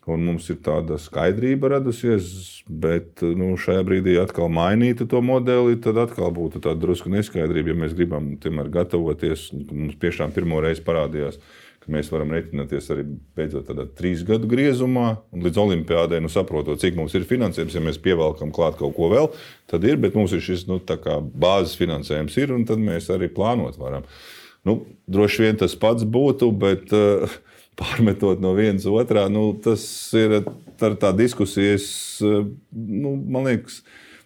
Un 0.06 0.22
mums 0.22 0.46
ir 0.54 0.60
tāda 0.62 1.00
skaidrība 1.02 1.72
radusies, 1.74 2.28
bet 2.70 3.24
nu, 3.26 3.56
šajā 3.58 3.82
brīdī 3.88 4.20
atkal 4.22 4.52
mainīt 4.54 5.02
to 5.10 5.22
modeli, 5.26 5.80
tad 5.82 5.98
atkal 5.98 6.30
būtu 6.34 6.62
tāda 6.62 6.78
drusku 6.84 7.10
neskaidrība, 7.10 7.74
ja 7.74 7.80
mēs 7.80 7.96
gribam 7.98 8.36
tomēr 8.42 8.70
gatavoties. 8.74 9.48
Mums 9.72 9.98
tiešām 10.02 10.36
pirmo 10.36 10.60
reizi 10.62 10.86
parādījās, 10.86 11.40
ka 11.82 11.94
mēs 11.94 12.12
varam 12.14 12.36
rēķināties 12.36 12.92
arī 12.94 13.08
beidzot 13.38 13.66
tādā 13.72 13.88
trīs 13.98 14.22
gadu 14.28 14.50
griezumā, 14.52 15.08
līdz 15.34 15.62
olimpiādai, 15.64 16.22
nu, 16.22 16.30
saprotot, 16.34 16.78
cik 16.82 17.02
mums 17.02 17.18
ir 17.18 17.26
finansējums, 17.26 17.74
ja 17.74 17.84
mēs 17.88 17.98
pievelkam 18.06 18.54
klāt 18.54 18.78
kaut 18.78 18.94
ko 19.00 19.10
vēl, 19.10 19.32
tad 19.74 19.90
ir, 19.90 19.98
bet 20.02 20.14
mums 20.18 20.38
ir 20.38 20.46
šis 20.46 20.68
nu, 20.70 20.78
bāzes 20.86 21.74
finansējums, 21.82 22.38
ir, 22.42 22.54
un 22.54 22.70
tad 22.70 22.82
mēs 22.82 23.10
arī 23.14 23.32
plānot 23.34 23.82
varam. 23.82 24.06
Nu, 24.66 24.84
droši 25.10 25.48
vien 25.48 25.58
tas 25.62 25.74
pats 25.78 26.06
būtu, 26.10 26.50
bet 26.62 26.94
uh, 26.94 27.38
pārmetot 27.79 28.41
no 28.44 28.53
vienas 28.58 28.88
otrā, 28.89 29.27
nu, 29.32 29.50
tas 29.63 29.84
ir 30.17 30.41
tā, 30.79 30.94
tā 31.00 31.12
diskusija. 31.17 31.75
Es, 31.79 31.88
uh, 32.24 32.46
nu, 32.72 33.15
man 33.20 33.50
liekas, 33.50 33.82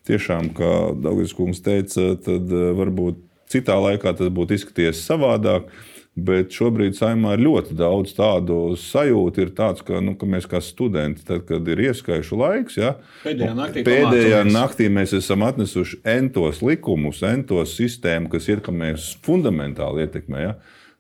tiešām, 0.10 0.54
kā 0.58 0.74
Dārgājs 0.98 1.36
Kungs 1.38 1.64
teica, 1.66 2.14
tad 2.26 2.50
uh, 2.54 2.72
varbūt 2.78 3.22
citā 3.50 3.78
laikā 3.82 4.14
tas 4.18 4.34
būtu 4.34 4.58
izskatījies 4.58 5.06
savādāk. 5.06 5.72
Bet 6.20 6.52
šobrīd 6.52 6.98
saimā 6.98 7.36
ir 7.38 7.44
ļoti 7.46 7.76
daudz 7.80 8.12
tādu 8.18 8.74
sajūtu, 8.80 9.44
ir 9.46 9.52
tāds, 9.56 9.84
ka, 9.86 10.02
nu, 10.04 10.16
ka 10.20 10.28
mēs 10.28 10.48
kā 10.50 10.60
studenti, 10.64 11.24
tad, 11.24 11.46
kad 11.48 11.68
ir 11.70 11.80
ieskaišu 11.86 12.40
laiks, 12.40 12.76
ja, 12.80 12.96
pēdējā 13.24 13.54
naktī, 13.56 13.84
pēdējā 13.88 14.42
naktī 14.50 14.90
mēs 14.92 15.14
esam 15.16 15.46
atnesuši 15.48 16.02
entos 16.18 16.60
likumus, 16.66 17.22
entos 17.30 17.78
sistēmu, 17.78 18.28
kas 18.34 18.50
ietekmēs 18.52 19.14
fundamentāli 19.24 20.04
ietekmē. 20.08 20.44
Ja. 20.44 20.58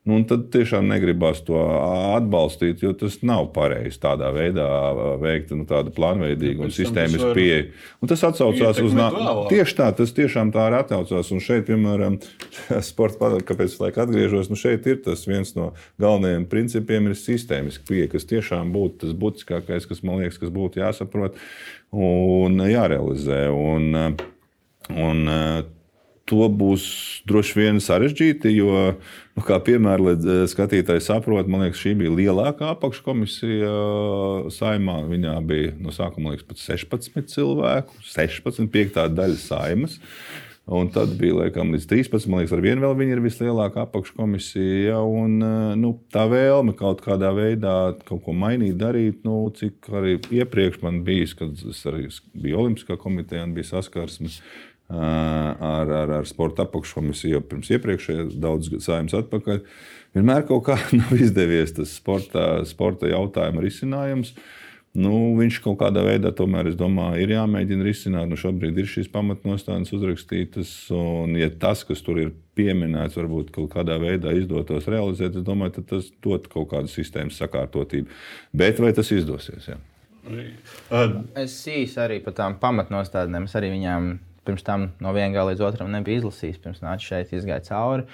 Nu, 0.10 0.18
tad 0.26 0.48
tiešām 0.54 0.88
negribas 0.90 1.44
to 1.46 1.60
atbalstīt, 2.16 2.82
jo 2.82 2.94
tas 2.98 3.20
nav 3.26 3.52
pareizi 3.54 4.00
tādā 4.02 4.32
veidā 4.34 4.66
veikt 5.22 5.52
nu, 5.54 5.68
tādu 5.70 5.94
plānveidīgu 5.94 6.66
un 6.66 6.74
sistēmisku 6.74 7.30
pieeju. 7.38 7.68
Un 8.02 8.12
tas 8.12 8.24
atsaucās 8.26 8.82
uz 8.82 8.96
nākotni. 8.98 9.52
Tieši 9.52 9.78
tā, 9.78 9.90
tas 10.00 10.14
tiešām 10.18 10.54
tā 10.56 10.66
ir 10.72 10.78
atcaucās. 10.80 11.30
Un 11.36 11.44
šeit, 11.44 11.68
piemēram, 11.70 12.18
sporta 12.90 13.22
padomju, 13.22 13.46
kāpēc 13.52 13.76
es 13.76 13.80
laikam 13.84 14.08
atgriežos, 14.08 14.50
nu 14.50 14.58
šeit 14.60 14.88
ir 14.90 15.02
tas 15.06 15.28
viens 15.30 15.54
no 15.58 15.72
galvenajiem 16.02 16.50
principiem, 16.50 17.12
ir 17.12 17.20
sistēmiska 17.20 17.86
pieeja, 17.90 18.10
kas 18.16 18.26
tiešām 18.30 18.74
būtu 18.74 19.04
tas 19.06 19.18
būtiskākais, 19.20 19.90
kas 19.90 20.02
man 20.08 20.24
liekas, 20.24 20.42
kas 20.42 20.54
būtu 20.56 20.82
jāsaprot 20.82 21.38
un 21.94 22.64
jārealizē. 22.66 23.44
Un, 23.54 24.16
un, 24.90 25.36
to 26.30 26.48
būs 26.54 26.84
droši 27.30 27.58
vien 27.58 27.80
sarežģīti, 27.84 28.52
jo, 28.54 28.74
nu, 29.38 29.46
kā 29.46 29.58
piemēram, 29.66 30.10
lai 30.10 30.16
eh, 30.18 30.44
skatītāji 30.50 31.06
saprot, 31.06 31.50
man 31.50 31.66
liekas, 31.66 31.82
šī 31.82 31.96
bija 32.04 32.14
lielākā 32.16 32.74
apakškomisija 32.76 33.72
eh, 33.72 34.52
saimā. 34.54 35.00
Viņā 35.10 35.38
bija 35.50 35.74
no 35.82 35.96
sākuma 35.96 36.36
liekas, 36.36 36.48
pat 36.50 36.62
16 36.62 37.34
cilvēku, 37.34 37.98
16, 38.14 38.70
5 38.76 39.02
daļa 39.18 39.42
saimas. 39.42 40.00
Un 40.70 40.92
tad 40.94 41.16
bija 41.18 41.34
laikam, 41.34 41.72
līdz 41.74 41.88
13. 41.90 42.28
Man 42.30 42.44
liekas, 42.44 42.52
ar 42.54 42.62
vienu 42.62 42.84
vēl 42.84 42.92
viņa 43.00 43.16
ir 43.16 43.22
vislielākā 43.24 43.88
apakškomisija. 43.88 44.92
Ja, 44.92 45.00
un, 45.02 45.40
eh, 45.42 45.74
nu, 45.82 45.96
tā 46.14 46.28
vēlme 46.30 46.76
kaut 46.78 47.02
kādā 47.02 47.32
veidā 47.34 47.96
kaut 48.06 48.22
ko 48.28 48.38
mainīt, 48.38 48.78
darīt, 48.78 49.24
nu, 49.26 49.42
cik 49.50 49.90
arī 49.90 50.20
iepriekš 50.30 50.84
man 50.86 51.02
bija, 51.08 51.32
kad 51.42 51.58
es 51.74 51.82
arī 51.90 52.06
biju 52.38 52.62
Olimpiskā 52.62 53.00
komitejā 53.02 53.48
un 53.48 53.58
bija 53.58 53.72
saskarsmes 53.74 54.44
ar, 54.90 55.92
ar, 56.02 56.14
ar 56.20 56.30
sporta 56.30 56.66
apakškomisiju 56.66 57.38
jau 57.38 57.44
pirms 57.46 57.70
iepriekšējā 57.76 58.30
daudz 58.42 58.72
saimnes 58.84 59.16
atpakaļ. 59.18 59.62
Vienmēr 60.18 60.48
kaut 60.50 60.66
kā 60.70 60.80
nav 61.00 61.14
izdevies 61.18 61.76
tas 61.78 61.94
sporta, 62.00 62.64
sporta 62.70 63.12
jautājuma 63.12 63.64
risinājums. 63.66 64.34
Nu, 64.98 65.36
viņš 65.38 65.60
kaut 65.62 65.78
kādā 65.84 66.02
veidā, 66.02 66.32
tomēr, 66.34 66.72
domāju, 66.74 67.22
ir 67.22 67.36
jāmēģina 67.36 67.86
risināt. 67.86 68.26
Nu, 68.32 68.40
šobrīd 68.42 68.80
ir 68.82 68.88
šīs 68.90 69.12
pamatnostādnes 69.14 69.94
uzrakstītas, 69.94 70.72
un, 70.98 71.36
ja 71.38 71.52
tas, 71.62 71.84
kas 71.86 72.02
tur 72.02 72.18
ir 72.24 72.32
pieminēts, 72.58 73.20
varbūt 73.20 73.52
kaut 73.54 73.70
kādā 73.76 74.00
veidā 74.02 74.34
izdotos 74.34 74.90
realizēt, 74.90 75.38
es 75.38 75.46
domāju, 75.46 75.86
tas 75.92 76.10
dot 76.26 76.50
kaut 76.50 76.72
kādu 76.74 76.90
sistēmas 76.90 77.38
sakārtotību. 77.38 78.10
Bet 78.58 78.82
vai 78.82 78.90
tas 78.98 79.14
izdosies? 79.14 79.70
Jā? 79.70 79.78
Es 81.38 81.54
īsi 81.70 82.02
arī 82.02 82.18
par 82.26 82.34
tām 82.42 82.58
pamatnostādnēm. 82.62 83.46
Es 83.46 83.56
arī 83.62 83.70
viņām 83.78 84.10
pirms 84.50 84.66
tam 84.66 84.90
no 85.00 85.14
viena 85.14 85.32
gala 85.38 85.54
līdz 85.54 85.66
otram 85.70 85.94
nebija 85.94 86.24
izlasījis, 86.24 86.60
pirms 86.66 86.82
nāca 86.82 87.06
šeit, 87.06 87.34
izgāja 87.38 87.62
cauri. 87.70 88.10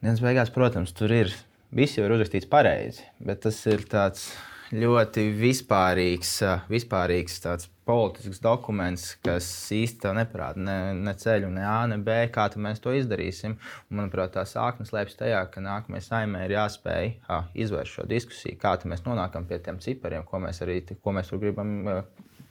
Dienas 0.00 0.22
beigās, 0.24 0.52
protams, 0.54 0.96
tur 0.96 1.12
ir 1.12 1.34
viss 1.74 1.98
jau 1.98 2.06
ir 2.06 2.16
uzrakstīts 2.16 2.48
pareizi, 2.48 3.04
bet 3.20 3.44
tas 3.44 3.58
ir 3.68 3.84
tāds 3.90 4.30
ļoti 4.72 5.30
vispārīgs, 5.36 6.32
vispārīgs 6.68 7.38
tāds 7.44 7.68
politisks 7.88 8.40
dokuments, 8.44 9.14
kas 9.24 9.46
īstenībā 9.72 10.12
neparāda 10.18 10.60
ne, 10.60 10.76
ne 11.06 11.14
ceļu, 11.16 11.48
ne 11.54 11.64
A, 11.64 11.78
ne 11.88 11.96
B, 12.04 12.18
kā 12.32 12.44
mēs 12.60 12.82
to 12.84 12.92
izdarīsim. 12.92 13.56
Un, 13.88 14.00
manuprāt, 14.02 14.34
tā 14.36 14.44
sākne 14.48 14.84
slēpjas 14.88 15.20
tajā, 15.22 15.40
ka 15.52 15.64
nākamajai 15.64 16.04
saimē 16.04 16.44
ir 16.44 16.56
jāspēj 16.58 17.12
ha, 17.30 17.42
izvērst 17.56 17.96
šo 17.96 18.06
diskusiju, 18.10 18.60
kā 18.60 18.76
mēs 18.90 19.06
nonākam 19.08 19.48
pie 19.48 19.60
tiem 19.64 19.80
cipariem, 19.84 20.26
ko 20.28 20.42
mēs 20.44 20.60
arī 20.66 20.82
ko 21.00 21.16
mēs 21.16 21.32
gribam 21.40 21.74
kā, 21.88 22.02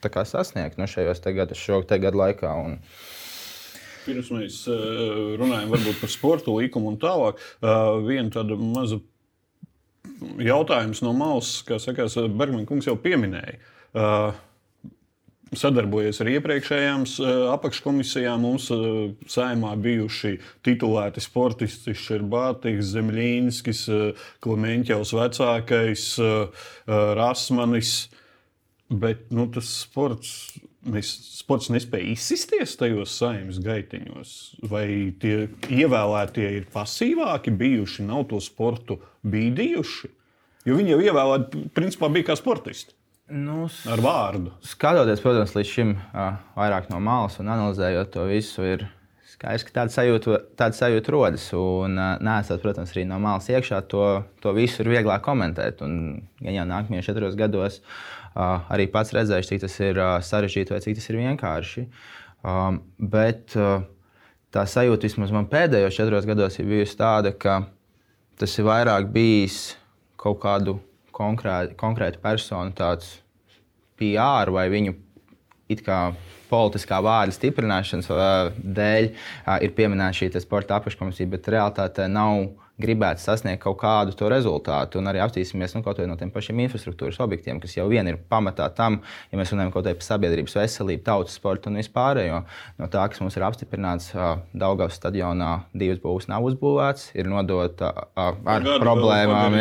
sasniegt 0.04 0.78
nu, 0.78 0.88
šajos 0.88 1.22
gados, 1.26 1.58
šo 1.58 1.82
gadu 1.88 2.18
laikā. 2.18 2.54
Un, 2.66 2.80
Pirms 4.08 4.32
mēs 4.32 4.62
runājam 5.40 5.74
par 6.00 6.10
sporta 6.10 6.54
likumu 6.56 6.94
un 6.94 6.98
tālāk, 7.02 7.42
viena 8.08 8.32
tāda 8.32 8.56
maza 8.56 9.02
jautājums 10.42 11.02
no 11.04 11.14
malas, 11.14 11.58
kā 11.68 11.80
sakās, 11.82 12.16
Bergmanis 12.16 12.70
kungs 12.70 12.88
jau 12.88 12.96
pieminēja. 13.00 13.60
Sadarbojies 15.48 16.18
ar 16.20 16.28
iepriekšējām 16.34 17.06
apakškomisijām. 17.54 18.42
Mums 18.44 18.66
saimā 19.32 19.76
bijuši 19.80 20.34
titulēti 20.66 21.24
sportisti 21.24 21.96
Šerbātis, 21.96 22.90
Zemļīnskis, 22.92 23.86
Klimeņķevs 24.44 25.14
vecākais, 25.16 26.08
Rasmanis. 27.22 27.94
Bet 28.88 29.26
nu, 29.36 29.44
tas 29.52 29.68
sports, 29.82 30.30
mēs, 30.88 31.10
sports 31.42 31.68
nespēja 31.74 32.14
izsisties 32.14 32.78
tajos 32.80 33.18
saimnes 33.20 33.60
gaitiņos. 33.64 34.36
Vai 34.72 35.12
tie 35.20 35.50
ievēlētie 35.68 36.48
ir 36.62 36.70
pasīvāki 36.72 37.52
bijuši, 37.52 38.06
nav 38.08 38.30
to 38.32 38.40
sportu 38.44 39.02
bīdījuši? 39.28 40.14
Jo 40.68 40.78
viņi 40.80 40.96
jau 40.96 41.02
ievēlēti, 41.04 41.66
principā, 41.76 42.08
bija 42.12 42.30
kā 42.30 42.40
sportisti. 42.40 42.96
Nu, 43.28 43.66
ar 43.92 44.00
vārdu. 44.00 44.54
Skatoties, 44.64 45.20
protams, 45.20 45.52
līdz 45.58 45.72
šim 45.72 45.90
vairāk 46.56 46.88
no 46.88 47.02
malas 47.04 47.36
un 47.42 47.52
analizējot 47.52 48.14
to 48.14 48.24
visu, 48.30 48.64
ir 48.64 48.86
skaidrs, 49.38 49.66
ka 49.68 49.74
tāda 49.76 49.94
sajūta, 49.94 50.40
tāda 50.58 50.78
sajūta 50.78 51.14
rodas. 51.14 51.48
Un, 51.54 51.98
nesot, 52.26 52.62
protams, 52.64 52.94
arī 52.96 53.06
no 53.08 53.20
malas 53.22 53.50
iekšā, 53.52 53.84
to, 53.92 54.06
to 54.42 54.54
visu 54.58 54.82
ir 54.84 54.92
vieglāk 54.96 55.24
komentēt. 55.26 55.84
Un, 55.86 56.24
ja 56.42 56.56
jau 56.60 56.66
nākamajos 56.70 57.10
četros 57.10 57.38
gados 57.40 57.82
uh, 57.82 58.66
arī 58.74 58.88
pats 58.94 59.14
redzēšu, 59.16 59.52
cik 59.54 59.64
tas 59.66 59.78
ir 59.84 60.02
uh, 60.02 60.18
sarežģīti 60.26 60.74
vai 60.74 60.82
cik 60.84 60.98
tas 60.98 61.10
ir 61.12 61.20
vienkārši. 61.22 61.86
Um, 62.48 62.82
bet 62.98 63.58
uh, 63.60 63.86
tā 64.54 64.66
sajūta 64.70 65.10
vismaz 65.10 65.34
man 65.36 65.50
pēdējos 65.52 65.98
četros 65.98 66.28
gados 66.30 66.58
ir 66.62 66.70
bijusi 66.70 66.98
tāda, 67.00 67.34
ka 67.34 67.62
tas 68.38 68.54
ir 68.58 68.68
vairāk 68.68 69.10
bijis 69.14 69.76
kaut 70.18 70.42
kādu 70.42 70.78
konkrēti, 71.14 71.78
konkrēta 71.78 72.22
persona 72.22 72.74
tāds 72.78 73.18
PR 73.98 74.52
vai 74.54 74.68
viņu 74.70 74.94
it 75.74 75.82
kā 75.86 76.12
politiskā 76.50 77.00
vārda 77.04 77.36
stiprināšanas 77.36 78.10
dēļ 78.58 79.10
ir 79.66 79.76
pieminēta 79.78 80.22
šī 80.22 80.32
sporta 80.44 80.80
apakškomisija, 80.80 81.30
bet 81.34 81.52
realitātē 81.54 82.08
nav 82.12 82.48
gribētu 82.82 83.24
sasniegt 83.24 83.64
kaut 83.64 83.80
kādu 83.82 84.14
to 84.18 84.30
rezultātu. 84.32 85.02
Un 85.02 85.10
arī 85.10 85.22
apstīsimies 85.24 85.74
nu, 85.78 85.84
no 85.84 86.18
tiem 86.20 86.32
pašiem 86.34 86.60
infrastruktūras 86.66 87.20
objektiem, 87.24 87.62
kas 87.64 87.74
jau 87.78 87.88
vien 87.90 88.08
ir 88.10 88.20
pamatā 88.30 88.70
tam, 88.76 89.00
ja 89.32 89.40
mēs 89.40 89.54
runājam 89.54 89.74
par 89.74 90.04
sabiedrības 90.06 90.58
veselību, 90.60 91.04
tautas 91.06 91.38
sportu 91.40 91.72
un 91.72 91.80
vispārējo. 91.82 92.44
No 92.78 92.90
tā, 92.94 93.08
kas 93.10 93.22
mums 93.24 93.38
ir 93.38 93.46
apstiprināts, 93.48 94.12
Daugavas 94.58 94.98
stadionā 95.00 95.52
divas 95.74 96.02
būvs 96.04 96.30
nav 96.30 96.46
uzbūvēts, 96.50 97.12
ir 97.18 97.30
nodota 97.32 97.92
ar 98.16 98.38
problēmām. 98.84 99.58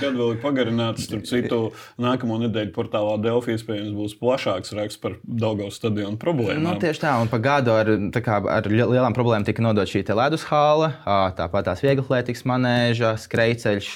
Gadu 0.00 0.16
vēl 0.16 0.34
ir 0.34 0.42
pagarināts, 0.42 1.06
starp 1.06 1.26
citu, 1.28 1.60
nākamo 2.02 2.40
nedēļu 2.46 2.74
portālā 2.74 3.14
Delfi 3.22 3.54
iespējams 3.54 3.94
būs 3.94 4.16
plašāks 4.20 4.74
raksts 4.78 5.00
par 5.02 5.16
Daugavas 5.22 5.78
stadionu 5.78 6.18
problēmām. 6.20 6.66
Nu, 6.66 6.74
tieši 6.82 7.04
tā, 7.04 7.14
un 7.22 7.30
pa 7.30 7.40
gadu 7.42 7.74
ar, 7.76 7.92
kā, 8.18 8.40
ar 8.58 8.68
lielām 8.70 9.14
problēmām 9.16 9.46
tika 9.46 9.64
nodota 9.64 9.90
šī 9.90 10.02
ledus 10.16 10.46
hāla, 10.50 10.92
tāpat 11.38 11.68
tās 11.70 11.84
vieglatlētikas 11.84 12.39
Rīgas 12.40 12.46
manēža, 12.48 13.16
skrejceļš 13.20 13.88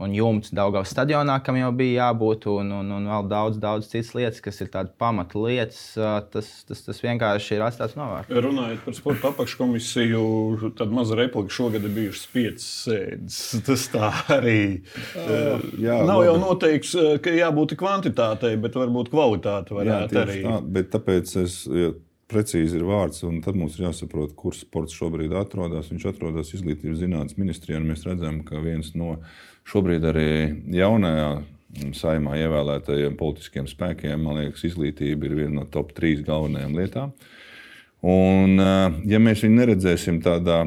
un 0.00 0.12
jumts 0.14 0.52
Daugavas 0.54 0.90
stadionā, 0.92 1.40
kam 1.42 1.56
jau 1.58 1.70
bija 1.74 2.10
jābūt, 2.10 2.46
un, 2.46 2.70
un, 2.70 2.90
un 2.92 3.06
vēl 3.10 3.28
daudz, 3.28 3.58
daudz 3.58 3.88
citas 3.90 4.14
lietas, 4.14 4.40
kas 4.40 4.60
ir 4.60 4.70
tādas 4.70 4.94
pamata 4.96 5.38
lietas. 5.38 5.94
Tas, 6.30 6.64
tas, 6.66 6.82
tas 6.86 7.00
vienkārši 7.02 7.56
ir 7.56 7.64
atstāts 7.64 7.96
novārtā. 7.98 8.40
Runājot 8.40 8.84
par 8.84 8.94
sporta 8.94 9.30
apakškomisiju, 9.32 10.72
tad 10.78 10.92
maza 10.94 11.16
replika 11.18 11.50
šogad 11.50 11.84
ir 11.84 11.94
bijušas 11.96 12.28
piecas 12.30 12.68
sēdes. 12.86 13.40
Tas 13.70 13.88
tā 13.92 14.10
arī 14.32 14.60
uh, 14.80 15.62
jā, 15.78 16.00
nav 16.06 16.22
jau 16.26 16.36
noteikts, 16.40 16.94
ka 17.22 17.34
jābūt 17.34 17.76
kvantitātei, 17.78 18.54
bet 18.60 18.78
varbūt 18.78 19.10
kvalitāte 19.12 19.74
varētu 19.76 20.16
jā, 20.16 20.24
arī. 20.24 20.38
Tā, 20.46 20.60
bet 20.78 20.94
tāpēc 20.94 21.34
es. 21.42 21.64
Ja 21.70 21.92
precīzi 22.30 22.78
ir 22.78 22.86
vārds, 22.88 23.24
un 23.26 23.40
tad 23.44 23.58
mums 23.58 23.76
ir 23.78 23.88
jāsaprot, 23.88 24.34
kur 24.38 24.54
sports 24.56 24.94
šobrīd 24.96 25.34
atrodas. 25.36 25.90
Viņš 25.92 26.06
atrodas 26.12 26.52
izglītības 26.56 27.02
zinātnes 27.02 27.38
ministrijā, 27.40 27.80
un 27.80 27.88
mēs 27.90 28.06
redzam, 28.06 28.42
ka 28.46 28.62
viens 28.64 28.92
no 28.98 29.16
šobrīd 29.70 30.06
arī 30.10 30.30
jaunajā 30.74 31.30
saimā 31.94 32.36
ievēlētajiem 32.40 33.16
politiskiem 33.18 33.68
spēkiem, 33.70 34.24
man 34.24 34.40
liekas, 34.40 34.64
izglītība 34.66 35.28
ir 35.28 35.36
viena 35.38 35.60
no 35.60 35.66
top 35.70 35.92
trīs 35.96 36.22
galvenajām 36.26 36.74
lietām. 36.78 37.12
Un, 38.00 38.56
eh, 38.58 39.00
ja 39.12 39.20
mēs 39.20 39.44
viņu 39.44 39.60
neredzēsim 39.60 40.20
tādā, 40.24 40.64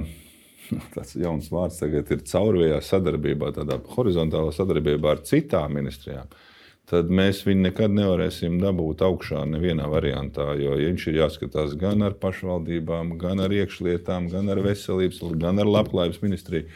tāds 0.95 1.15
jauns 1.19 1.49
vārds 1.51 1.81
tagad 1.81 2.11
ir 2.13 2.23
caurvējā 2.29 2.79
sadarbībā, 2.85 3.51
tādā 3.57 3.79
horizontālā 3.95 4.53
sadarbībā 4.55 5.15
ar 5.15 5.23
citām 5.27 5.79
ministrijām, 5.79 6.29
tad 6.89 7.11
mēs 7.13 7.43
viņu 7.47 7.67
nekad 7.67 7.93
nevarēsim 7.95 8.57
dabūt 8.61 9.03
augšā 9.05 9.43
nevienā 9.49 9.87
variantā. 9.91 10.49
Jo 10.59 10.75
viņš 10.79 11.07
ir 11.09 11.21
jāskatās 11.21 11.77
gan 11.79 12.03
ar 12.05 12.17
pašvaldībām, 12.19 13.15
gan 13.21 13.43
ar 13.43 13.53
iekšlietām, 13.55 14.27
gan 14.33 14.51
ar 14.51 14.61
veselības, 14.65 15.21
gan 15.39 15.63
ar 15.63 15.71
labklājības 15.79 16.21
ministriju. 16.25 16.67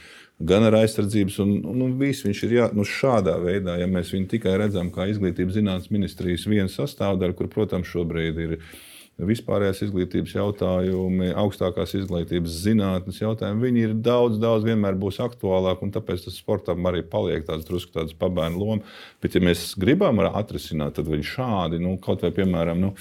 Gan 0.47 0.67
ar 0.67 0.75
aizsardzības, 0.77 1.39
un, 1.41 1.55
un, 1.65 1.79
un 1.81 1.93
viss 1.97 2.21
viņš 2.27 2.41
ir 2.45 2.51
jā, 2.59 2.65
nu, 2.77 2.83
šādā 2.85 3.39
veidā. 3.41 3.79
Ja 3.81 3.87
mēs 3.89 4.11
viņu 4.13 4.29
tikai 4.35 4.53
redzam 4.61 4.91
kā 4.93 5.07
izglītības 5.09 5.57
zinātnes 5.57 5.89
ministrijas 5.93 6.45
vienu 6.45 6.69
sastāvdaļu, 6.69 7.33
kur, 7.39 7.49
protams, 7.49 7.89
šobrīd 7.89 8.37
ir 8.43 8.53
ielikās 8.53 8.96
vispārējās 9.17 9.81
izglītības 9.87 10.35
jautājumi, 10.35 11.31
augstākās 11.41 11.95
izglītības 11.97 12.57
zinātnes 12.65 13.21
jautājumi, 13.21 13.63
viņi 13.63 13.85
ir 13.87 13.95
daudz, 14.05 14.37
daudz 14.41 14.67
vienmēr 14.67 14.97
būs 14.99 15.17
aktuālāki, 15.25 15.89
tāpēc 15.95 16.27
tas 16.27 16.37
sportam 16.37 16.85
arī 16.89 17.01
paliek 17.01 17.47
tāds 17.47 17.65
drusku 17.65 17.95
tāds 17.95 18.13
pabērnu 18.17 18.61
loma. 18.61 18.97
Bet, 19.23 19.33
ja 19.33 19.41
mēs 19.41 19.71
gribam 19.79 20.21
atrisināt, 20.27 20.99
tad 20.99 21.09
viņi 21.09 21.31
šādi, 21.31 21.81
nu, 21.81 21.95
kaut 22.03 22.25
vai 22.25 22.33
piemēram, 22.35 22.83
nu, 22.83 22.93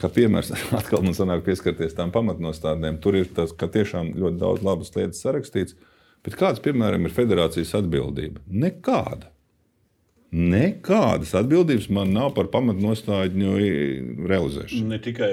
Kā 0.00 0.08
piemērs, 0.08 0.48
atkal 0.78 1.02
man 1.04 1.12
sanāk 1.16 1.42
pieskarties 1.44 1.92
tām 1.98 2.12
pamatnostādēm. 2.14 2.96
Tur 3.04 3.18
ir 3.18 3.28
tas, 3.36 3.52
ka 3.52 3.68
tiešām 3.68 4.14
ļoti 4.16 4.38
daudz 4.40 4.64
labas 4.64 4.94
lietas 4.96 5.20
sarakstīts. 5.20 5.76
Bet 6.24 6.38
kāds, 6.38 6.62
piemēram, 6.64 7.04
ir 7.04 7.12
federācijas 7.12 7.74
atbildība? 7.76 8.40
Nekāda. 8.48 9.28
Nekādas 10.32 11.34
atbildības 11.36 11.90
man 11.92 12.14
nav 12.16 12.30
par 12.32 12.46
pamatnostādņu 12.54 13.50
realizēšanu. 14.30 14.86
Ne 14.88 14.96
tikai 15.04 15.32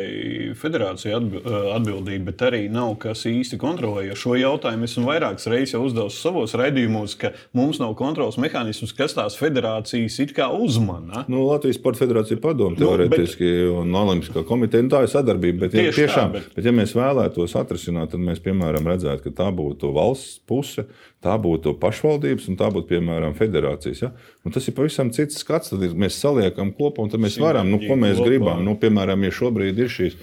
federācija 0.60 1.16
atbildība, 1.16 2.26
bet 2.28 2.44
arī 2.50 2.60
nav 2.68 2.98
kas 3.00 3.24
īsti 3.30 3.56
kontrolē. 3.62 4.10
Jo 4.10 4.18
šo 4.20 4.36
jautājumu 4.36 4.90
esmu 4.90 5.06
vairākas 5.08 5.48
reizes 5.48 5.78
jau 5.78 5.86
uzdevis 5.88 6.18
savos 6.20 6.56
raidījumos, 6.60 7.16
ka 7.22 7.32
mums 7.56 7.80
nav 7.80 7.94
kontrols 8.00 8.36
mehānisms, 8.44 8.92
kas 8.98 9.16
tās 9.16 9.40
federācijas 9.40 10.20
it 10.26 10.34
kā 10.36 10.50
uzmana. 10.52 11.24
Nu, 11.32 11.46
Latvijas 11.48 11.80
Sports 11.80 12.04
Federācija 12.04 12.42
padomu 12.44 12.76
teorētiski 12.82 13.48
nu, 13.48 13.78
bet, 13.80 13.86
un 13.86 13.96
Olimpiskā 14.02 14.44
komiteja 14.52 14.84
nu, 14.84 14.92
tā 14.92 15.06
ir 15.08 15.14
sadarbība. 15.16 15.62
Bet, 15.64 15.80
ja, 15.80 15.94
tiešām, 15.96 16.36
tā, 16.36 16.42
bet... 16.42 16.52
Bet, 16.58 16.68
ja 16.68 16.76
mēs 16.76 16.92
vēlētos 17.00 17.56
atrisināt, 17.56 18.12
tad 18.12 18.28
mēs 18.28 18.44
piemēram 18.44 18.92
redzētu, 18.92 19.30
ka 19.30 19.38
tā 19.46 19.48
būtu 19.56 19.96
valsts 19.96 20.42
puse 20.44 20.90
Tā 21.20 21.34
būtu 21.36 21.74
pašvaldības 21.82 22.46
un 22.48 22.56
tā 22.60 22.70
būtu, 22.72 22.88
piemēram, 22.94 23.34
federācijas. 23.36 24.04
Ja? 24.06 24.10
Un 24.48 24.54
tas 24.56 24.64
ir 24.70 24.76
pavisam 24.78 24.88
cits 25.15 25.39
skats. 25.43 25.73
Tad 25.73 25.95
mēs 25.99 26.17
saliekam 26.21 26.73
kopā 26.75 27.06
un 27.06 27.13
mēs 27.21 27.39
varam, 27.41 27.69
nu, 27.69 27.82
ko 27.86 27.97
mēs 27.99 28.21
gribam. 28.23 28.63
Nu, 28.65 28.75
piemēram, 28.82 29.23
ja 29.28 29.36
šobrīd 29.39 29.80
ir 29.80 29.93
šīs, 29.93 30.19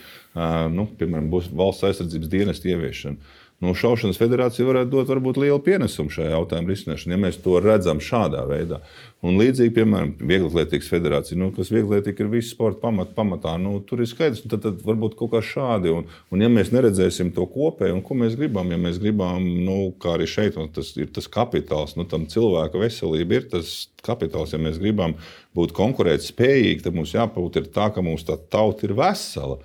nu, 0.74 0.88
piemēram, 0.98 1.30
būs 1.32 1.50
valsts 1.54 1.86
aizsardzības 1.90 2.32
dienesta 2.32 2.72
ieviešana 2.74 3.35
nu, 3.64 3.72
Šaušanas 3.76 4.18
federācija 4.20 4.66
varētu 4.68 4.92
dot 4.92 5.10
varbūt 5.10 5.38
lielu 5.40 5.58
pienesumu 5.64 6.12
šajā 6.12 6.34
jautājuma 6.34 6.72
risināšanā, 6.72 7.14
ja 7.16 7.20
mēs 7.22 7.38
to 7.44 7.56
redzam 7.64 8.02
šādā 8.04 8.42
veidā. 8.48 8.82
Un 9.24 9.38
līdzīgi, 9.40 9.72
piemēram, 9.78 10.10
Vieglatlētikas 10.20 10.90
federācija, 10.92 11.38
nu, 11.40 11.48
kas 11.56 11.70
vieglietība 11.72 12.26
ir 12.26 12.28
viss 12.34 12.52
sporta 12.52 12.82
pamat, 12.82 13.14
pamatā, 13.16 13.54
nu, 13.58 13.78
tur 13.88 14.02
ir 14.04 14.10
skaidrs, 14.10 14.42
tad, 14.44 14.60
tad 14.66 14.84
varbūt 14.86 15.16
kaut 15.18 15.32
kā 15.32 15.40
šādi. 15.42 15.94
Un, 15.96 16.04
un 16.30 16.44
ja 16.44 16.50
mēs 16.52 16.70
neredzēsim 16.74 17.32
to 17.36 17.48
kopēju, 17.50 17.96
un 17.96 18.04
ko 18.04 18.18
mēs 18.20 18.36
gribam, 18.38 18.70
ja 18.70 18.78
mēs 18.80 19.00
gribam, 19.02 19.48
nu, 19.66 19.78
kā 20.02 20.18
arī 20.18 20.28
šeit, 20.30 20.60
tas 20.76 20.92
ir 21.00 21.08
tas 21.16 21.30
kapitāls, 21.32 21.96
nu, 21.96 22.04
tam 22.10 22.28
cilvēka 22.30 22.84
veselība 22.84 23.40
ir 23.40 23.48
tas 23.56 23.72
kapitāls. 24.06 24.52
Ja 24.52 24.60
mēs 24.62 24.78
gribam 24.82 25.16
būt 25.56 25.72
konkurētspējīgi, 25.76 26.84
tad 26.84 26.96
mums 26.98 27.16
jābūt 27.16 27.62
tā, 27.74 27.88
ka 27.94 28.04
mūsu 28.04 28.28
tā 28.30 28.38
tauta 28.52 28.86
ir 28.86 28.94
vesela. 29.00 29.58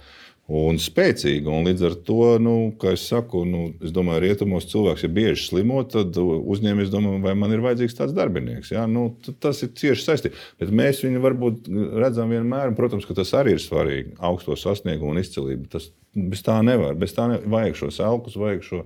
Un 0.51 0.79
spēcīga. 0.81 1.51
Un 1.51 1.67
līdz 1.69 1.85
ar 1.87 1.95
to, 2.07 2.19
nu, 2.43 2.55
kā 2.81 2.95
es 2.97 3.05
saku, 3.07 3.43
nu, 3.47 3.63
es 3.83 3.93
domāju, 3.95 4.23
rietumos 4.25 4.67
cilvēks, 4.71 5.05
ja 5.05 5.11
bieži 5.15 5.45
slimo, 5.45 5.79
tad 5.87 6.17
uzņēmējs 6.19 6.91
domā, 6.91 7.15
vai 7.23 7.35
man 7.39 7.55
ir 7.55 7.63
vajadzīgs 7.63 7.97
tāds 7.97 8.15
darbinieks. 8.17 8.73
Ja? 8.75 8.83
Nu, 8.89 9.07
tas 9.43 9.63
ir 9.63 9.71
cieši 9.79 10.05
saistīts. 10.07 10.45
Bet 10.59 10.73
mēs 10.75 11.03
viņu 11.05 11.23
varbūt 11.23 11.71
redzam 12.01 12.33
vienmēr, 12.35 12.71
un, 12.71 12.77
protams, 12.79 13.07
ka 13.07 13.15
tas 13.17 13.31
arī 13.37 13.55
ir 13.55 13.63
svarīgi. 13.63 14.17
Augsto 14.31 14.57
sasniegumu 14.59 15.15
un 15.15 15.21
izcilību. 15.23 15.69
Tas, 15.71 15.91
Bez 16.11 16.41
tā 16.43 16.57
nevar. 16.59 16.91
Bez 16.99 17.13
tā 17.15 17.23
nevar. 17.31 17.45
Vajag 17.53 17.77
šos 17.79 17.97
elkus, 18.03 18.33
vajag 18.35 18.65
šo, 18.67 18.79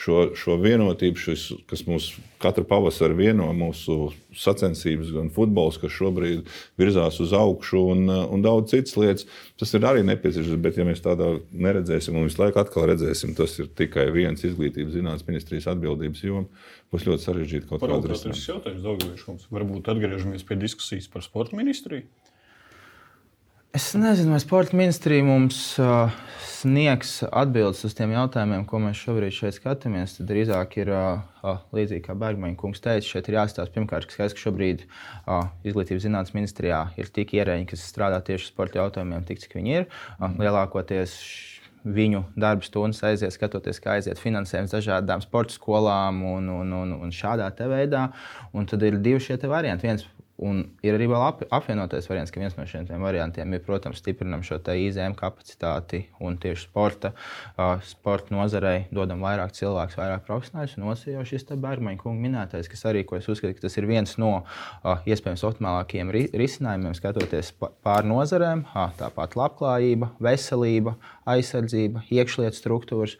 šo, 0.00 0.20
šo 0.32 0.54
vienotību, 0.62 1.20
šis, 1.20 1.42
kas 1.68 1.82
mums 1.84 2.06
katru 2.40 2.64
pavasaru 2.64 3.18
vieno 3.18 3.50
mūsu 3.52 4.14
sacensības, 4.32 5.10
gan 5.12 5.28
futbols, 5.34 5.76
kas 5.82 5.92
šobrīd 5.92 6.48
virzās 6.80 7.18
uz 7.20 7.34
augšu, 7.36 7.82
un, 7.92 8.08
un 8.08 8.44
daudz 8.46 8.72
citas 8.72 8.96
lietas. 8.96 9.26
Tas 9.60 9.76
ir 9.76 9.84
arī 9.84 10.06
nepieciešams. 10.08 10.56
Bet, 10.64 10.78
ja 10.80 10.86
mēs 10.88 11.04
tādā 11.04 11.34
neredzēsim, 11.52 12.16
un 12.16 12.30
visu 12.30 12.40
laiku 12.40 12.62
atkal 12.62 12.88
redzēsim, 12.88 13.34
tas 13.36 13.58
ir 13.60 13.68
tikai 13.76 14.06
viens 14.14 14.40
izglītības 14.48 14.96
zinātnes 14.96 15.28
ministrijas 15.28 15.68
atbildības 15.74 16.24
joma, 16.24 16.48
būs 16.94 17.04
ļoti 17.10 17.26
sarežģīti 17.26 17.68
kaut 17.68 17.84
kādā 17.84 18.00
veidā. 18.08 19.36
Varbūt 19.52 19.92
atgriežamies 19.92 20.48
pie 20.48 20.56
diskusijas 20.64 21.12
par 21.12 21.28
sporta 21.28 21.60
ministriju. 21.60 22.08
Es 23.76 23.92
nezinu, 23.94 24.32
vai 24.32 24.40
sporta 24.42 24.74
ministrija 24.74 25.22
mums 25.22 25.60
uh, 25.78 26.08
sniegs 26.60 27.20
atbildes 27.26 27.82
uz 27.86 27.94
tiem 27.96 28.12
jautājumiem, 28.14 28.64
ko 28.68 28.80
mēs 28.82 29.00
šobrīd 29.00 29.34
šeit 29.34 29.56
skatāmies. 29.56 30.18
Tad 30.18 30.28
drīzāk 30.28 30.76
ir 30.82 30.90
uh, 30.92 31.60
līdzīgi 31.76 32.04
kā 32.04 32.16
Bergmaņa 32.20 32.58
kungs 32.60 32.82
teica, 32.84 33.06
šeit 33.06 33.30
ir 33.30 33.38
jāstāsta 33.38 33.72
pirmkārt, 33.74 34.08
ka, 34.08 34.16
skaidrs, 34.16 34.36
ka 34.36 34.44
šobrīd 34.48 34.84
uh, 34.84 35.48
Izglītības 35.64 36.04
zinātnes 36.04 36.36
ministrijā 36.36 36.82
ir 37.00 37.08
tik 37.14 37.32
ierēģi, 37.38 37.70
kas 37.72 37.86
strādā 37.88 38.20
tieši 38.26 38.50
sporta 38.50 38.82
jautājumiem, 38.82 39.24
tik 39.28 39.40
cik 39.44 39.56
viņi 39.56 39.78
ir. 39.78 39.88
Uh, 40.18 40.28
lielākoties 40.40 41.16
viņu 41.80 42.26
darba 42.36 42.66
stundas 42.66 43.00
aiziet, 43.08 43.32
skatoties, 43.32 43.80
kā 43.80 43.96
aiziet 43.96 44.20
finansējums 44.20 44.74
dažādām 44.74 45.22
sporta 45.24 45.56
skolām 45.56 46.20
un, 46.28 46.50
un, 46.52 46.74
un, 46.76 46.96
un 47.06 47.14
šādā 47.14 47.48
veidā. 47.70 48.10
Un 48.52 48.68
tad 48.68 48.84
ir 48.84 49.00
divi 49.00 49.22
šie 49.24 49.40
varianti. 49.48 49.88
Viens 49.88 50.04
Un 50.40 50.62
ir 50.80 50.96
arī 50.96 51.04
vēl 51.10 51.20
ap, 51.20 51.42
apvienotais 51.52 52.06
variants, 52.08 52.30
ka 52.32 52.40
viens 52.40 52.54
no 52.56 52.64
šiem 52.68 52.88
variantiem 53.02 53.52
ir, 53.52 53.60
protams, 53.64 54.00
stiprinām 54.00 54.40
šo 54.46 54.56
IZM 54.60 55.12
kapacitāti 55.18 56.06
un 56.24 56.38
tieši 56.40 56.64
sporta, 56.64 57.10
uh, 57.58 57.74
sporta 57.84 58.32
nozarei 58.32 58.86
dodam 58.94 59.20
vairāk 59.20 59.52
cilvēku, 59.58 59.98
vairāk 60.00 60.24
profesionāļus. 60.28 60.78
Un 60.78 60.86
otrs 60.88 61.04
jau 61.12 61.26
šis 61.28 61.44
Bergmaņa 61.50 62.00
kunga 62.00 62.24
minētais, 62.24 62.70
kas 62.72 62.86
arī, 62.88 63.04
ko 63.04 63.18
es 63.18 63.28
uzskatu, 63.28 63.52
ka 63.58 63.66
tas 63.66 63.76
ir 63.76 63.88
viens 63.90 64.16
no 64.22 64.32
uh, 64.40 65.04
iespējams 65.04 65.44
optimālākajiem 65.50 66.14
ri 66.16 66.24
risinājumiem, 66.32 66.96
skatoties 66.96 67.52
pār 67.60 68.08
nozarēm, 68.08 68.64
uh, 68.70 68.88
tāpat 68.96 69.36
labklājība, 69.36 70.14
veselība, 70.24 70.96
aizsardzība, 71.28 72.06
iekšlietu 72.08 72.56
struktūras, 72.56 73.18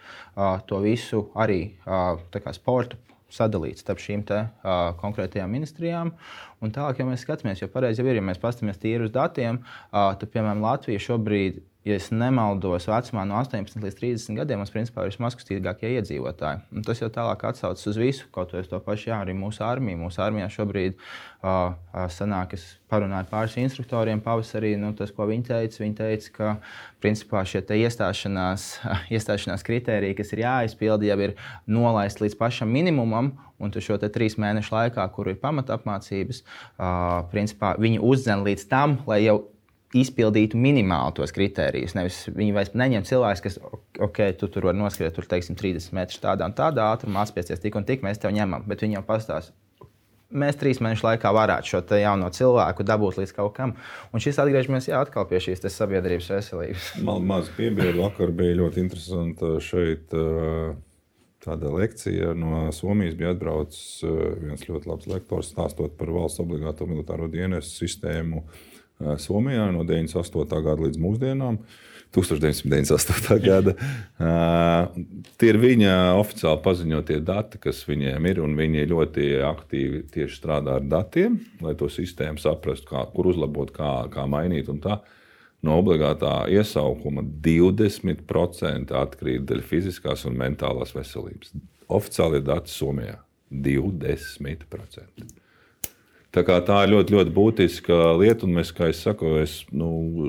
to 0.67 0.81
visu 0.83 1.27
arī 1.39 1.61
uh, 1.85 2.17
sporta 2.57 2.97
sadalīts 3.35 3.85
starp 3.85 4.03
šīm 4.03 4.25
te, 4.29 4.43
uh, 4.65 4.91
konkrētajām 5.01 5.51
ministrijām. 5.53 6.13
Un 6.61 6.75
tālāk, 6.75 7.01
ja 7.01 7.09
mēs 7.09 7.25
skatāmies, 7.25 7.63
jo 7.63 7.71
pareizi 7.73 8.03
jau 8.03 8.11
ir, 8.11 8.19
ja 8.21 8.25
mēs 8.27 8.41
paskatāmies 8.43 8.81
tīri 8.83 9.07
uz 9.09 9.15
datiem, 9.15 9.63
uh, 9.63 10.13
tad, 10.21 10.29
piemēram, 10.35 10.65
Latvija 10.65 11.03
šobrīd 11.07 11.63
ja 11.85 11.97
nemaldos, 12.13 12.85
vecumā 12.91 13.23
no 13.25 13.39
18 13.41 13.81
līdz 13.81 13.97
30 13.97 14.37
gadiem 14.37 14.61
mums 14.61 14.73
principā 14.73 15.07
ir 15.07 15.15
vismazkustīgākie 15.15 15.95
iedzīvotāji. 15.97 16.61
Un 16.77 16.85
tas 16.85 17.01
jau 17.01 17.09
tālāk 17.13 17.45
atsaucas 17.49 17.87
uz 17.89 17.97
visu, 17.97 18.27
kaut 18.35 18.53
ko 18.53 18.61
to 18.61 18.81
pašu, 18.85 19.09
jā, 19.09 19.21
arī 19.25 19.33
mūsu 19.37 19.65
armija. 19.65 19.97
Mūsu 20.01 20.21
armijā 20.21 20.51
šobrīd 20.53 20.99
uh, 20.99 21.73
sanāk, 22.13 22.53
es 22.59 22.67
parunāju 22.93 23.25
ar 23.25 23.31
pāris 23.31 23.57
instruktoriem 23.63 24.21
pavasarī, 24.25 24.75
nu, 24.81 24.93
tas, 24.99 25.13
ko 25.17 25.25
viņi 25.31 25.47
teica, 25.49 25.81
viņi 25.81 25.97
teica, 26.03 26.33
ka 26.35 26.51
principā 27.01 27.47
šie 27.49 27.63
iestāšanās, 27.79 28.67
iestāšanās 29.17 29.65
kritēriji, 29.65 30.19
kas 30.19 30.35
ir 30.37 30.45
jāizpilda, 30.45 31.09
jau 31.09 31.17
ir 31.31 31.39
nolaisti 31.65 32.27
līdz 32.27 32.37
pašam 32.41 32.69
minimumam. 32.69 33.39
Un 33.61 33.73
šo 33.77 33.99
trīs 34.01 34.39
mēnešu 34.41 34.73
laikā, 34.73 35.05
kur 35.13 35.29
ir 35.29 35.41
pamatapmācības, 35.41 36.45
uh, 36.45 37.25
principā 37.33 37.75
viņi 37.81 38.01
uzdzen 38.05 38.45
līdz 38.45 38.69
tam, 38.69 39.01
lai 39.09 39.23
jau 39.27 39.43
izpildītu 39.97 40.59
minimāli 40.61 41.17
tos 41.19 41.33
kritērijus. 41.35 41.97
Nevis 41.99 42.21
viņi 42.31 42.55
vairs 42.55 42.75
neņem 42.79 43.07
cilvēku, 43.09 43.43
kas, 43.47 43.59
ok, 44.07 44.21
tu 44.39 44.49
tur 44.53 44.69
var 44.71 44.77
noskriet 44.79 45.17
tur, 45.17 45.27
teiksim, 45.31 45.59
30 45.59 45.97
metrus 45.97 46.23
tādā 46.23 46.47
un 46.47 46.55
tādā 46.57 46.87
ātrumā, 46.93 47.25
atspiesties 47.25 47.63
tik 47.63 47.79
un 47.79 47.87
tik, 47.89 48.05
mēs 48.07 48.23
tev 48.23 48.35
ņemam, 48.37 48.67
bet 48.71 48.85
viņi 48.87 49.01
jau 49.01 49.07
pastāsta. 49.09 49.57
Mēs 50.31 50.61
trīs 50.61 50.79
mēnešu 50.79 51.03
laikā 51.09 51.33
varētu 51.35 51.67
šo 51.73 51.81
jauno 51.99 52.29
cilvēku 52.31 52.85
dabūt 52.87 53.17
līdz 53.19 53.33
kaut 53.35 53.57
kam. 53.57 53.73
Un 54.15 54.23
šis 54.23 54.39
atgriežamies 54.39 54.87
jā, 54.87 55.01
atkal 55.03 55.27
pie 55.27 55.41
šīs 55.43 55.65
sabiedrības 55.75 56.31
veselības. 56.37 56.93
Man 57.09 57.27
maz 57.27 57.51
piebildu, 57.57 58.05
vakar 58.05 58.31
bija 58.31 58.61
ļoti 58.63 58.85
interesanti 58.85 59.57
šeit. 59.67 60.15
Tāda 61.41 61.73
lekcija 61.73 62.35
no 62.37 62.69
Somijas 62.77 63.17
bija 63.19 63.33
atbraucis 63.35 64.05
viens 64.05 64.63
ļoti 64.69 64.91
labs 64.93 65.11
lektors, 65.11 65.51
stāstot 65.51 65.97
par 65.99 66.13
valsts 66.15 66.45
obligāto 66.45 66.87
militāro 66.87 67.27
dienestu 67.33 67.89
sistēmu 67.89 68.45
uh, 68.45 68.67
Somijā 69.21 69.71
no 69.75 69.85
98. 69.89 70.61
gada 70.65 70.85
līdz 70.87 71.01
mūsdienām. 71.01 71.61
1998. 72.11 73.39
gada. 73.45 73.75
Uh, 74.19 75.05
tie 75.39 75.53
ir 75.53 75.59
viņa 75.63 75.93
oficiāli 76.19 76.59
paziņotie 76.65 77.21
dati, 77.23 77.61
kas 77.63 77.85
viņiem 77.87 78.27
ir. 78.27 78.43
Viņi 78.59 78.89
ļoti 78.91 79.29
aktīvi 79.47 80.03
tieši 80.11 80.41
strādā 80.41 80.81
ar 80.81 80.89
datiem, 80.91 81.39
lai 81.63 81.77
to 81.79 81.87
sistēmu 81.91 82.43
saprastu, 82.43 82.91
kā, 82.91 83.05
kur 83.15 83.31
uzlabot, 83.31 83.71
kā, 83.75 83.93
kā 84.11 84.27
mainīt. 84.31 84.73
No 85.61 85.77
obligātā 85.77 86.49
iesaukuma 86.51 87.23
20% 87.45 88.97
atkrīt 88.97 89.45
dēļ 89.47 89.63
fiziskās 89.71 90.25
un 90.27 90.39
mentālās 90.41 90.97
veselības. 90.97 91.55
Oficiālie 91.91 92.43
dati 92.43 92.73
Somijā- 92.73 93.21
20%. 93.69 95.40
Tā, 96.31 96.45
tā 96.47 96.77
ir 96.85 96.93
ļoti, 96.93 97.15
ļoti 97.17 97.33
būtiska 97.35 97.97
lieta, 98.21 98.47
un 98.47 98.53
mēs, 98.55 98.69
kā 98.71 98.87
es 98.93 99.01
saku, 99.03 99.33
es 99.43 99.65
nu, 99.75 99.89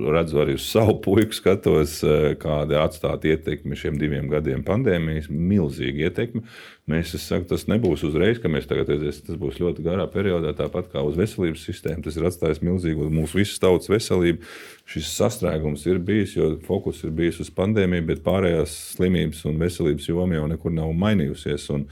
redzu 0.10 0.40
arī 0.42 0.56
uz 0.58 0.66
savu 0.66 0.96
puiku, 1.04 1.38
skatos, 1.38 2.00
eh, 2.02 2.32
kāda 2.42 2.80
atstāta 2.82 3.30
ietekme 3.30 3.78
šiem 3.78 4.00
diviem 4.02 4.26
gadiem 4.32 4.64
pandēmijas. 4.66 5.30
Milzīga 5.30 6.08
ietekme. 6.10 6.42
Mēs, 6.90 7.14
saku, 7.22 7.46
tas 7.54 7.68
nebūs 7.70 8.02
uzreiz, 8.10 8.42
ka 8.42 8.50
mēs 8.50 8.66
tagad 8.66 8.90
redzēsim, 8.90 9.28
tas 9.30 9.38
būs 9.38 9.62
ļoti 9.62 9.86
garā 9.86 10.10
periodā, 10.10 10.56
tāpat 10.58 10.90
kā 10.90 11.06
uz 11.06 11.22
veselības 11.22 11.70
sistēmu. 11.70 12.02
Tas 12.10 12.18
ir 12.18 12.26
atstājis 12.32 12.66
milzīgu 12.66 13.14
mūsu 13.14 13.44
visas 13.44 13.62
tautas 13.62 13.94
veselību. 13.94 14.42
Šis 14.90 15.14
sastrēgums 15.22 15.86
ir 15.86 16.02
bijis, 16.02 16.34
jo 16.34 16.56
fokus 16.66 17.06
ir 17.06 17.14
bijis 17.14 17.44
uz 17.46 17.54
pandēmiju, 17.54 18.10
bet 18.10 18.26
pārējās 18.26 18.74
slimības 18.98 19.46
un 19.46 19.62
veselības 19.62 20.10
joma 20.10 20.42
jau 20.42 20.50
nekur 20.50 20.74
nav 20.74 20.98
mainījusies. 20.98 21.70
Un, 21.78 21.92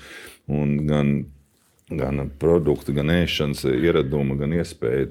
un 0.50 0.80
gan 0.89 1.19
gan 1.89 2.21
produktu, 2.39 2.93
gan 2.93 3.10
ēšanas 3.13 3.63
ieradumi, 3.71 4.38
gan 4.39 4.54
iespēja 4.60 5.08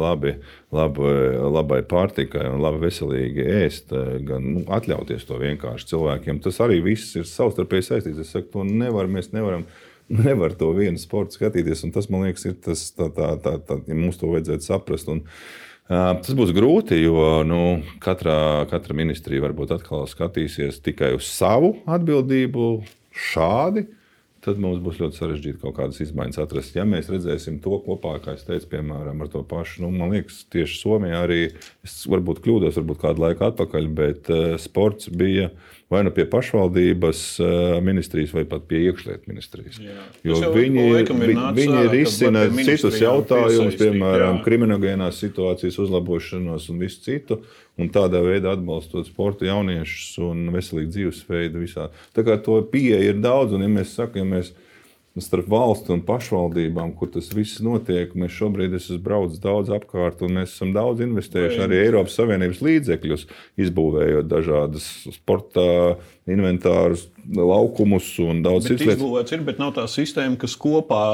labi, 0.00 0.34
labi, 0.74 1.08
labai 1.56 1.80
pārtikai 1.88 2.46
un 2.48 2.62
labi 2.64 2.80
veselīgi 2.86 3.44
ēst, 3.60 3.92
gan 4.28 4.46
nu, 4.46 4.62
atļauties 4.72 5.26
to 5.28 5.40
vienkārši 5.42 5.90
cilvēkiem. 5.92 6.40
Tas 6.44 6.60
arī 6.64 6.80
viss 6.84 7.16
ir 7.20 7.28
savstarpēji 7.28 7.88
saistīts. 7.90 8.22
Es 8.24 8.32
saku, 8.32 8.50
to 8.54 8.64
nevar, 8.68 9.10
mēs 9.10 9.34
nevaram. 9.36 9.66
Nevar 10.04 10.52
to 10.52 10.66
vienu 10.76 11.00
sportu 11.00 11.38
skatīties, 11.38 11.80
un 11.86 11.92
tas, 11.94 12.10
man 12.12 12.26
liekas, 12.26 12.42
ir 12.44 12.58
tas, 12.60 12.82
tā, 12.92 13.06
tā, 13.16 13.30
tā, 13.40 13.54
tā 13.64 13.78
ja 13.88 13.94
mums 13.96 14.18
to 14.20 14.28
vajadzētu 14.28 14.66
saprast. 14.66 15.08
Un, 15.08 15.22
tas 15.88 16.28
būs 16.36 16.52
grūti, 16.52 16.98
jo 17.00 17.38
nu, 17.48 17.60
katrā, 18.04 18.36
katra 18.68 18.96
ministrija 19.00 19.46
varbūt 19.46 19.72
atkal 19.78 20.04
skatīsies 20.10 20.82
tikai 20.84 21.14
uz 21.16 21.24
savu 21.32 21.72
atbildību 21.88 22.68
šādi. 23.32 23.86
Uh, 23.86 24.03
tad 24.44 24.60
mums 24.62 24.82
būs 24.84 25.00
ļoti 25.00 25.18
sarežģīti 25.18 25.60
kaut 25.62 25.76
kādas 25.78 26.00
izmaiņas 26.04 26.40
atrast. 26.44 26.76
Ja 26.76 26.84
mēs 26.88 27.08
redzēsim 27.12 27.60
to 27.64 27.78
kopā, 27.86 28.16
kā 28.24 28.36
es 28.36 28.44
teicu, 28.46 28.68
piemēram, 28.74 29.22
ar 29.24 29.30
to 29.32 29.44
pašu, 29.48 29.84
nu, 29.84 29.92
man 29.94 30.14
liekas, 30.14 30.42
tieši 30.52 30.80
Somijā 30.80 31.22
arī, 31.26 31.40
es 31.86 31.96
varbūt 32.10 32.42
kļūdos, 32.44 32.78
varbūt 32.80 33.00
kādu 33.06 33.24
laiku 33.24 33.48
atpakaļ, 33.48 33.88
bet 34.00 34.30
uh, 34.32 34.44
sports 34.60 35.10
bija 35.12 35.50
vai 35.92 36.00
nu 36.06 36.10
pie 36.14 36.24
pašvaldības 36.30 37.20
uh, 37.40 37.48
ministrijas, 37.84 38.32
vai 38.34 38.44
pat 38.48 38.64
pie 38.68 38.80
iekšlietu 38.88 39.30
ministrijas. 39.30 39.78
Jā. 39.82 40.06
Jo 40.24 40.40
viņi, 40.54 40.86
vi, 41.04 41.36
viņi 41.58 41.82
risina 41.92 42.46
citus 42.56 42.98
jautājumus, 43.02 43.76
piemēram, 43.80 44.40
kriminogēnās 44.46 45.20
situācijas 45.22 45.78
uzlabošanos 45.84 46.70
un 46.72 46.80
visu 46.82 47.04
citu 47.04 47.40
un 47.80 47.90
tādā 47.94 48.22
veidā 48.24 48.54
atbalstot 48.54 49.08
sporta 49.10 49.48
jauniešus 49.48 50.18
un 50.24 50.46
veselīgu 50.54 50.92
dzīvesveidu 50.94 51.64
visā. 51.64 51.88
Tā 52.16 52.24
kā 52.26 52.38
to 52.42 52.60
pieeja 52.70 53.02
ir 53.12 53.20
daudz, 53.22 53.56
un 53.56 53.66
ja 53.66 53.70
mēs 53.70 53.96
sakām, 53.98 54.24
ja 54.24 54.38
mēs 54.38 54.54
starp 55.22 55.46
valsti 55.50 55.92
un 55.94 56.02
pašvaldībām, 56.06 56.90
kur 56.98 57.10
tas 57.14 57.28
viss 57.34 57.60
notiek, 57.62 58.16
mēs 58.18 58.34
šobrīd 58.34 58.74
esam 58.74 58.98
braucis 59.04 59.42
daudz 59.42 59.70
apkārt, 59.74 60.24
un 60.26 60.40
mēs 60.40 60.56
esam 60.56 60.72
daudz 60.74 61.04
investējuši 61.06 61.60
arī 61.66 61.78
Eiropas 61.84 62.18
Savienības 62.18 62.62
līdzekļus, 62.66 63.26
izbūvējot 63.66 64.30
dažādas 64.30 64.88
sporta 65.14 65.66
inventārus, 66.26 67.06
laukumus 67.30 68.10
un 68.24 68.42
daudz 68.42 68.66
citu 68.72 68.88
lietu. 68.88 68.98
Izbūvēts 68.98 69.36
ir, 69.36 69.44
bet 69.46 69.62
nav 69.62 69.74
tā 69.78 69.86
sistēma, 69.90 70.40
kas 70.40 70.58
kopā 70.58 71.04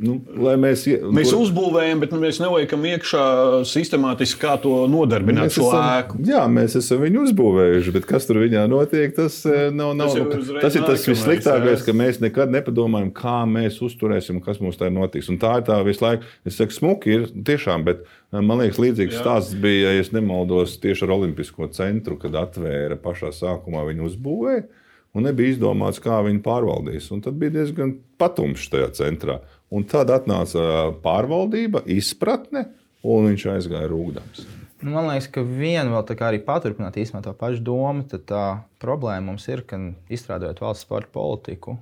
Nu, 0.00 0.14
mēs, 0.58 0.84
mēs 1.12 1.30
kur... 1.30 1.42
uzbūvējam, 1.44 2.00
bet 2.02 2.14
mēs 2.16 2.38
neliekam 2.42 2.84
iekšā 2.88 3.24
sistemātiski, 3.68 4.38
kā 4.40 4.54
to 4.62 4.86
nodarbināt 4.90 5.50
mēs 5.50 5.58
šo 5.58 5.68
esam, 5.68 5.84
ēku. 5.98 6.20
Jā, 6.26 6.42
mēs 6.50 6.76
esam 6.80 7.02
viņu 7.04 7.26
uzbūvējuši, 7.26 7.94
bet 7.96 8.08
kas 8.08 8.26
tur 8.28 8.40
viņā 8.42 8.64
notiek, 8.72 9.12
tas 9.16 9.42
nav. 9.46 9.92
nav 9.98 10.14
tas, 10.14 10.48
nu, 10.48 10.58
tas 10.64 10.78
ir 10.78 10.86
tas 10.88 11.06
vissliktākais, 11.10 11.84
ka 11.86 11.96
mēs 11.96 12.22
nekad 12.24 12.52
nepadomājam, 12.54 13.12
kā 13.16 13.38
mēs 13.48 13.78
uzturēsim, 13.84 14.40
kas 14.44 14.62
mums 14.64 14.80
tā 14.80 14.90
notiks. 14.92 15.30
Un 15.32 15.40
tā 15.42 15.58
ir 15.60 15.66
tā 15.68 15.78
visu 15.86 16.06
laiku. 16.06 16.28
Es 16.48 16.58
saku, 16.60 16.76
smuki 16.76 17.16
ir 17.16 17.26
tiešām, 17.32 17.86
bet 17.88 18.04
eh, 18.04 18.40
man 18.40 18.62
liekas, 18.62 18.80
līdzīgs 18.82 19.18
jā. 19.18 19.24
stāsts 19.24 19.58
bija, 19.60 19.94
ja 19.98 20.06
nemaldos, 20.16 20.78
tieši 20.82 21.06
ar 21.06 21.16
Olimpisko 21.18 21.68
centru, 21.76 22.18
kad 22.20 22.36
atvēra 22.46 22.98
pašā 23.00 23.32
sākumā 23.36 23.84
viņu 23.90 24.08
uzbūvēja. 24.10 24.68
Un 25.12 25.26
nebija 25.28 25.52
izdomāts, 25.52 26.00
kā 26.00 26.22
viņi 26.24 26.40
pārvaldīs. 26.44 27.10
Un 27.12 27.20
tad 27.24 27.36
bija 27.40 27.52
diezgan 27.58 27.98
patumšs 28.20 28.70
tajā 28.72 28.88
centrā. 28.96 29.42
Un 29.72 29.86
tad 29.88 30.10
atnāca 30.12 30.92
pārvaldība, 31.04 31.80
izpratne, 31.88 32.66
un 33.02 33.30
viņš 33.30 33.46
aizgāja 33.54 33.88
rūkdams. 33.90 34.44
Nu, 34.82 34.90
man 34.96 35.06
liekas, 35.08 35.28
ka 35.30 35.44
viena 35.46 35.92
vēl 35.92 36.04
tā 36.08 36.16
kā 36.18 36.28
arī 36.28 36.40
paturpināt 36.42 36.98
īstenībā 36.98 37.22
to 37.24 37.32
pašu 37.38 37.62
domu, 37.64 38.02
tad 38.10 38.26
tā 38.28 38.44
problēma 38.82 39.30
mums 39.30 39.46
ir, 39.48 39.62
ka 39.64 39.78
izstrādājot 40.12 40.60
valsts 40.64 40.84
sporta 40.88 41.12
politiku, 41.14 41.76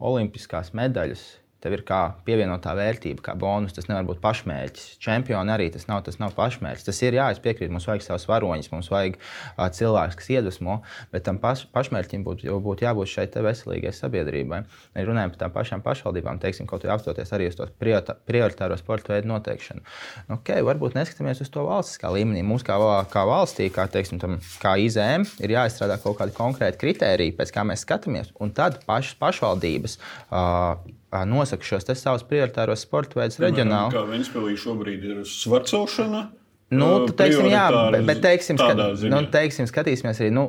olimpiskās 0.00 0.72
medaļas 0.76 1.26
Tev 1.60 1.74
ir 1.76 1.82
kā 1.84 2.00
pievienotā 2.24 2.72
vērtība, 2.76 3.20
kā 3.24 3.34
bonus. 3.36 3.74
Tas 3.76 3.88
nevar 3.90 4.06
būt 4.08 4.20
pašmērķis. 4.22 4.96
Čempioni 5.02 5.52
arī 5.52 5.68
tas 5.74 5.84
nav, 5.90 6.00
tas 6.06 6.16
nav 6.20 6.32
pašmērķis. 6.38 6.86
Tas 6.86 7.00
ir, 7.04 7.18
jā, 7.18 7.26
es 7.34 7.40
piekrītu, 7.44 7.72
mums 7.74 7.88
vajag 7.88 8.06
savus 8.06 8.24
varoņus, 8.30 8.70
mums 8.72 8.88
vajag 8.92 9.18
uh, 9.18 9.66
cilvēkus, 9.76 10.16
kas 10.16 10.30
iedvesmo, 10.32 10.78
bet 11.12 11.26
tam 11.26 11.40
paš, 11.42 11.66
pašmērķim 11.74 12.24
būtu 12.24 12.56
būt 12.64 12.84
jābūt 12.86 13.12
šai 13.12 13.26
veselīgai 13.44 13.92
sabiedrībai. 13.96 14.62
Ja 14.96 15.04
runājam 15.04 15.34
par 15.34 15.42
tām 15.42 15.52
pašām 15.54 15.84
pašvaldībām, 15.84 16.40
teiksim, 16.40 16.68
kaut 16.70 16.86
kā 16.86 16.94
apstoties 16.94 17.32
arī 17.36 17.50
uz 17.50 17.58
to 17.58 17.68
prioritāro 17.76 18.78
sporta 18.80 19.14
veidu 19.14 19.28
noteikšanu. 19.34 19.84
Nu, 20.30 20.38
okay, 20.38 20.64
varbūt 20.66 20.96
neskatāmies 20.96 21.42
uz 21.44 21.52
to 21.52 21.66
valstiskā 21.66 22.12
līmenī. 22.14 22.44
Mums 22.46 22.64
kā, 22.66 22.78
kā 23.12 23.26
valstī, 23.28 23.68
kā, 23.74 23.84
teiksim, 23.92 24.20
tam, 24.22 24.38
kā 24.62 24.76
IZM, 24.80 25.28
ir 25.44 25.56
jāizstrādā 25.58 26.00
kaut 26.00 26.18
kādi 26.22 26.36
konkrēti 26.36 26.80
kriteriji, 26.80 27.36
pēc 27.36 27.52
kā 27.54 27.66
mēs 27.68 27.84
skatāmies, 27.84 28.32
un 28.40 28.54
tad 28.56 28.80
pašas 28.88 29.20
pašvaldības. 29.20 30.00
Uh, 30.30 30.99
nosaka 31.26 31.66
šos 31.66 31.88
savus 31.98 32.24
prioritāros 32.26 32.84
sporta 32.86 33.20
veidus 33.20 33.40
reģionāli. 33.42 33.94
Kā 33.94 34.04
Vēnspēlī 34.08 34.56
šobrīd 34.60 35.06
ir 35.10 35.22
svarcošana? 35.26 36.28
Nu, 36.70 36.90
teiksim, 37.10 37.48
jā, 37.50 37.66
bet, 37.90 38.04
bet 38.06 38.20
teiksim, 38.22 38.58
skat, 38.60 38.78
nu, 39.10 39.24
teiksim, 39.32 39.66
skatīsimies 39.66 40.20
arī. 40.22 40.30
Nu, 40.34 40.44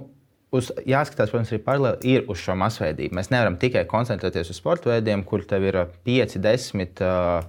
uz, 0.54 0.70
jāskatās, 0.88 1.32
protams, 1.32 1.52
arī 1.54 1.60
paralēli 1.64 2.12
ir 2.12 2.28
uz 2.32 2.42
šo 2.44 2.56
masveidību. 2.60 3.16
Mēs 3.18 3.32
nevaram 3.32 3.56
tikai 3.60 3.84
koncentrēties 3.90 4.52
uz 4.52 4.60
sporta 4.60 4.92
veidiem, 4.92 5.24
kur 5.28 5.44
tev 5.48 5.66
ir 5.68 5.78
5, 6.08 6.38
10, 6.44 7.02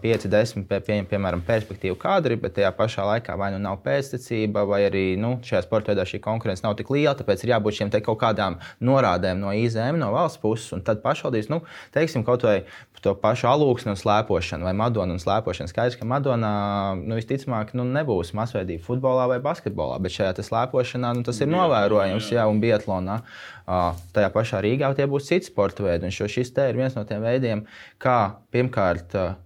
5, 0.03 0.27
10 0.33 0.67
pie, 0.71 0.79
pie, 0.87 0.99
piemēram, 1.11 1.43
perspektīvu 1.47 1.99
kadri, 2.01 2.39
bet 2.41 2.57
tajā 2.59 2.71
pašā 2.79 3.07
laikā 3.09 3.37
vai 3.39 3.51
nu 3.55 3.61
nav 3.63 3.81
pēctecība, 3.85 4.65
vai 4.69 4.85
arī 4.87 5.05
nu, 5.21 5.35
šajā 5.47 5.65
sporta 5.67 5.93
veidā 5.93 6.07
šī 6.09 6.23
konkurence 6.25 6.65
nav 6.65 6.79
tik 6.79 6.93
liela. 6.95 7.17
Tāpēc 7.19 7.43
ir 7.45 7.55
jābūt 7.57 7.81
šiem 7.81 7.93
kaut 8.01 8.21
kādām 8.23 8.61
norādēm 8.81 9.43
no 9.43 9.53
IZM, 9.57 9.99
no 10.01 10.13
valsts 10.15 10.41
puses, 10.43 10.71
un 10.77 10.87
tad 10.87 11.03
pašvaldības, 11.05 11.51
nu, 11.53 11.63
teiksim, 11.95 12.25
kaut 12.27 12.47
vai 12.47 12.63
to 13.03 13.15
pašu 13.19 13.49
alūksni 13.51 13.93
un 13.93 13.99
slēpošanu, 13.99 14.67
vai 14.67 14.73
Madonu 14.79 15.17
un 15.17 15.23
slēpošanu. 15.23 15.71
Skaidrs, 15.71 15.99
ka 15.99 16.07
Madonā 16.09 16.53
nu, 17.01 17.17
visticamāk 17.19 17.75
nu, 17.79 17.87
nebūs 17.99 18.33
masveidība 18.39 18.85
futbolā 18.87 19.27
vai 19.33 19.41
basketbolā, 19.43 19.99
bet 20.03 20.15
šajā 20.15 20.47
slēpošanā 20.47 21.13
nu, 21.19 21.27
tas 21.27 21.43
ir 21.43 21.51
novērojams, 21.53 22.31
jā, 22.37 22.47
un 22.51 22.63
Bietlānā. 22.63 23.21
Uh, 23.63 23.99
tajā 24.15 24.31
pašā 24.35 24.63
Rīgā 24.63 24.93
tie 24.99 25.07
būs 25.11 25.29
citi 25.31 25.51
sporta 25.51 25.87
veidi. 25.87 26.09
Un 26.09 26.15
šis 26.15 26.55
te 26.55 26.67
ir 26.71 26.79
viens 26.79 26.97
no 26.99 27.05
tiem 27.09 27.23
veidiem, 27.23 27.67
kā 28.03 28.19
pirmkārt 28.55 29.19
uh, 29.19 29.37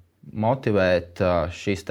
motivēt 0.46 1.24
uh, 1.24 1.52
šīs 1.52 1.86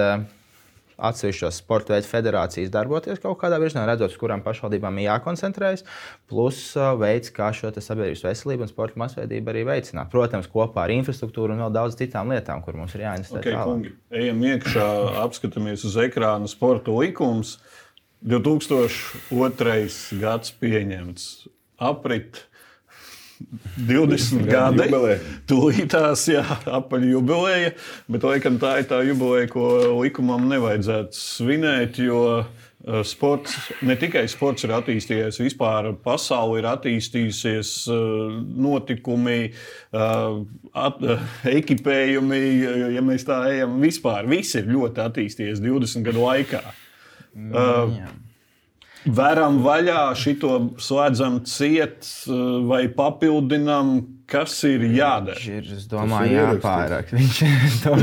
atsevišķos 0.98 1.60
sporta 1.62 1.96
veidu 1.96 2.08
federācijas 2.10 2.72
darboties 2.74 3.22
kaut 3.24 3.38
kādā 3.42 3.60
virzienā, 3.62 3.86
redzot, 3.90 4.14
uz 4.14 4.20
kurām 4.20 4.44
pašvaldībām 4.46 5.00
ir 5.02 5.08
jākoncentrējas, 5.10 5.86
plus 6.32 6.60
uh, 6.80 6.94
veids, 7.00 7.32
kā 7.36 7.52
šo 7.56 7.72
sabiedrības 7.74 8.24
veselību 8.26 8.66
un 8.66 8.72
sporta 8.72 9.02
masveidību 9.02 9.54
arī 9.54 9.66
veicināt. 9.68 10.12
Protams, 10.14 10.50
kopā 10.52 10.86
ar 10.86 10.96
infrastruktūru 10.96 11.56
un 11.56 11.66
vēl 11.66 11.76
daudz 11.76 12.00
citām 12.00 12.32
lietām, 12.34 12.64
kur 12.66 12.80
mums 12.80 12.96
ir 12.96 13.06
jāinvestē. 13.06 13.42
Okay, 13.42 13.58
kungi, 13.60 13.96
ejam 14.16 14.44
iekšā, 14.52 14.90
apskatāmies 15.26 15.86
uz 15.88 16.00
ekrāna 16.06 16.50
sporta 16.52 16.96
likums. 16.96 17.58
2002. 18.26 20.18
gads 20.18 20.54
pieņemts. 20.58 21.26
Aprit 21.86 22.46
20 23.88 24.48
gadi. 24.48 24.90
Tūlītās, 25.50 26.26
jā, 26.32 26.44
apaļ 26.80 27.08
jubileja. 27.12 27.74
Bet, 28.12 28.24
laikam, 28.28 28.60
tā 28.62 28.80
ir 28.82 28.88
tā 28.90 29.02
jubileja, 29.06 29.50
ko 29.52 29.66
likumam 30.00 30.48
nevajadzētu 30.52 31.20
svinēt. 31.20 32.00
Jo 32.06 32.22
eh, 32.40 33.02
sports, 33.08 33.58
ne 33.86 33.98
tikai 34.00 34.26
sports 34.32 34.68
ir 34.68 34.76
attīstījies, 34.78 35.42
vispār 35.44 35.92
pasaule 36.06 36.62
ir 36.62 36.70
attīstījusies, 36.72 37.74
eh, 37.92 38.36
notikumi, 38.68 39.40
eh, 39.52 40.42
at, 40.88 41.08
ekipējumi, 41.52 42.44
ja 42.96 43.04
mēs 43.06 43.28
tā 43.28 43.42
ejam, 43.52 43.80
vispār 43.84 44.30
viss 44.32 44.56
ir 44.60 44.72
ļoti 44.72 45.04
attīstījies 45.10 45.64
20 45.66 46.08
gadu 46.08 46.24
laikā. 46.24 46.64
Mm. 47.36 48.24
Veram 49.06 49.60
vaļā, 49.62 50.16
šito 50.18 50.56
slēdzam 50.82 51.44
ciet 51.46 52.08
vai 52.66 52.88
papildinām, 52.90 54.00
kas 54.30 54.56
ir 54.66 54.82
jādara. 54.96 55.38
Ir, 55.46 55.68
es 55.76 55.86
domāju, 55.90 56.34
jāpārāk. 56.40 57.12
Viņš 57.20 57.42
tam 57.86 58.02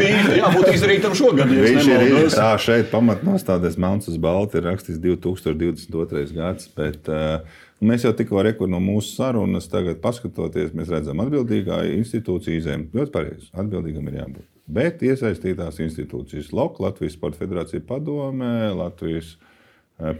bija 0.00 0.22
jābūt 0.38 0.70
izdarītam 0.78 1.16
šogad. 1.18 1.52
Viņš 1.52 1.90
ir 1.92 2.16
tā, 2.32 2.48
šeit 2.62 2.88
pamatnostādēs 2.94 3.76
Melns 3.80 4.08
uz 4.08 4.16
Balta 4.16 4.62
ir 4.62 4.68
rakstīts 4.70 5.02
2022. 5.04 6.24
gads, 6.32 6.72
bet 6.72 7.12
uh, 7.12 7.44
mēs 7.84 8.08
jau 8.08 8.16
tikko 8.16 8.46
rekur 8.48 8.72
no 8.72 8.80
mūsu 8.80 9.18
sarunas, 9.18 9.68
tagad 9.68 10.00
paskatoties, 10.04 10.72
mēs 10.72 10.92
redzam 10.94 11.20
atbildīgā 11.26 11.84
institūcija 12.00 12.64
zem. 12.70 12.88
Ļoti 12.96 13.12
pareizi, 13.12 13.52
atbildīgam 13.52 14.08
ir 14.08 14.22
jābūt. 14.22 14.52
Bet 14.74 15.02
iesaistītās 15.04 15.82
institūcijas 15.84 16.54
LOK, 16.56 16.80
Latvijas 16.80 17.18
Sporta 17.18 17.44
Federācija 17.44 17.84
padome, 17.84 18.70
Latvijas 18.72 19.34
Eh, 19.34 19.50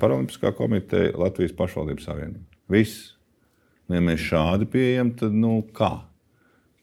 Paralimpiskā 0.01 0.55
komiteja, 0.57 1.13
Latvijas 1.21 1.55
pašvaldības 1.59 2.09
savienība. 2.09 2.45
Viss. 2.73 3.13
Ja 3.93 4.01
mēs 4.01 4.23
šādi 4.25 4.69
pieejam, 4.73 5.13
tad 5.19 5.35
nu, 5.37 5.59
kā? 5.77 6.07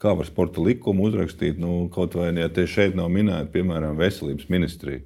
Kā 0.02 0.14
var 0.18 0.28
sporta 0.30 0.62
likumu 0.62 1.08
uzrakstīt? 1.10 1.58
Nu, 1.62 1.88
kaut 1.94 2.14
vai 2.18 2.30
ja 2.38 2.50
te 2.54 2.68
šeit 2.70 2.94
nav 2.98 3.10
minēta, 3.14 3.50
piemēram, 3.54 3.98
veselības 3.98 4.50
ministrija. 4.54 5.02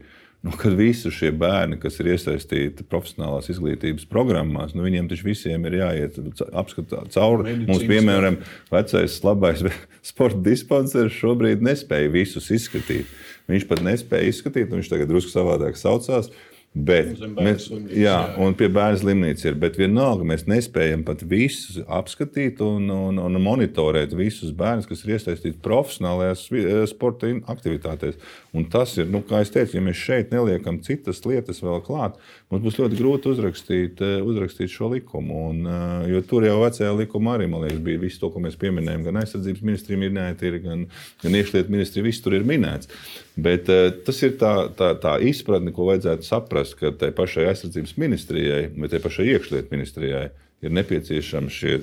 Nu, 0.46 0.52
kad 0.60 0.76
visi 0.78 1.10
šie 1.10 1.32
bērni, 1.34 1.80
kas 1.82 1.96
ir 1.98 2.12
iesaistīti 2.14 2.84
profesionālās 2.86 3.48
izglītības 3.50 4.06
programmās, 4.12 4.76
nu, 4.78 4.84
viņiem 4.86 5.08
taču 5.10 5.26
visiem 5.26 5.64
ir 5.66 5.80
jāiet 5.80 6.20
apskatīt 6.52 7.16
cauri. 7.16 7.48
Medicīnas 7.48 7.72
Mums, 7.72 7.86
piemēram, 7.90 8.38
vecais 8.70 9.16
labais 9.26 9.64
sporta 10.12 10.44
dispenseris 10.46 11.18
šobrīd 11.18 11.66
nespēja 11.66 12.12
visus 12.14 12.52
izskatīt. 12.54 13.10
Viņš 13.50 13.66
pat 13.72 13.82
nespēja 13.88 14.30
izskatīt, 14.30 14.70
viņš 14.70 14.92
tagad 14.92 15.10
drusku 15.10 15.34
savādāk 15.34 15.80
saucās. 15.82 16.30
Bet, 16.76 17.22
mēs, 17.40 17.70
jā, 17.96 18.18
un 18.44 18.52
pie 18.60 18.68
bērnu 18.76 19.00
slimnīcas 19.00 19.46
ir. 19.48 19.56
Bet 19.60 19.78
vienalga 19.80 20.26
mēs 20.28 20.42
nespējam 20.52 21.06
pat 21.08 21.22
visus 21.24 21.78
apskatīt 21.88 22.60
un, 22.66 22.90
un, 22.92 23.22
un 23.24 23.40
monitorēt 23.40 24.12
visus 24.20 24.52
bērnus, 24.56 24.90
kas 24.90 25.06
ir 25.06 25.14
iesaistīti 25.16 25.62
profesionālajās 25.64 26.44
eh, 26.52 26.82
sporta 26.92 27.30
aktivitātēs. 27.54 28.18
Un 28.52 28.68
tas 28.74 28.98
ir, 29.00 29.08
nu, 29.08 29.22
kā 29.24 29.40
jau 29.40 29.54
teicu, 29.54 29.78
ja 29.78 29.86
mēs 29.86 30.02
šeit 30.04 30.36
neliekam 30.36 30.82
citas 30.84 31.24
lietas 31.24 31.64
vēl 31.64 31.80
klāt, 31.86 32.18
mums 32.52 32.66
būs 32.68 32.82
ļoti 32.82 33.00
grūti 33.00 33.32
uzrakstīt, 33.32 34.04
eh, 34.04 34.18
uzrakstīt 34.28 34.74
šo 34.74 34.92
likumu. 34.92 35.46
Un, 35.54 35.62
eh, 35.64 36.10
jo 36.12 36.26
tur 36.28 36.44
jau 36.44 36.58
vecajā 36.66 36.92
likumā 36.92 37.38
arī 37.38 37.48
liekas, 37.54 37.80
bija 37.88 38.04
viss 38.04 38.20
to, 38.20 38.34
ko 38.34 38.44
mēs 38.44 38.60
pieminējām. 38.60 39.08
Gan 39.08 39.22
aizsardzības 39.24 39.64
ministrija 39.64 40.04
minēta, 40.04 40.52
ir, 40.52 40.60
gan, 40.68 40.84
gan 41.24 41.40
iekšlietu 41.40 41.72
ministrija, 41.72 42.10
viss 42.12 42.26
tur 42.26 42.36
ir 42.36 42.44
minēts. 42.44 42.92
Bet 43.36 43.68
tas 44.08 44.22
ir 44.24 44.38
tā, 44.40 44.54
tā, 44.80 44.94
tā 44.96 45.18
izpratne, 45.28 45.74
ko 45.76 45.90
vajadzētu 45.90 46.24
saprast 46.24 46.78
ka 46.80 46.94
tai 46.96 47.12
pašai 47.16 47.50
aizsardzības 47.50 47.98
ministrijai 48.00 48.62
vai 48.72 48.90
tai 48.92 49.02
pašai 49.04 49.28
iekšlietu 49.34 49.76
ministrijai 49.76 50.30
ir 50.64 50.76
nepieciešami 50.76 51.52
šie 51.52 51.82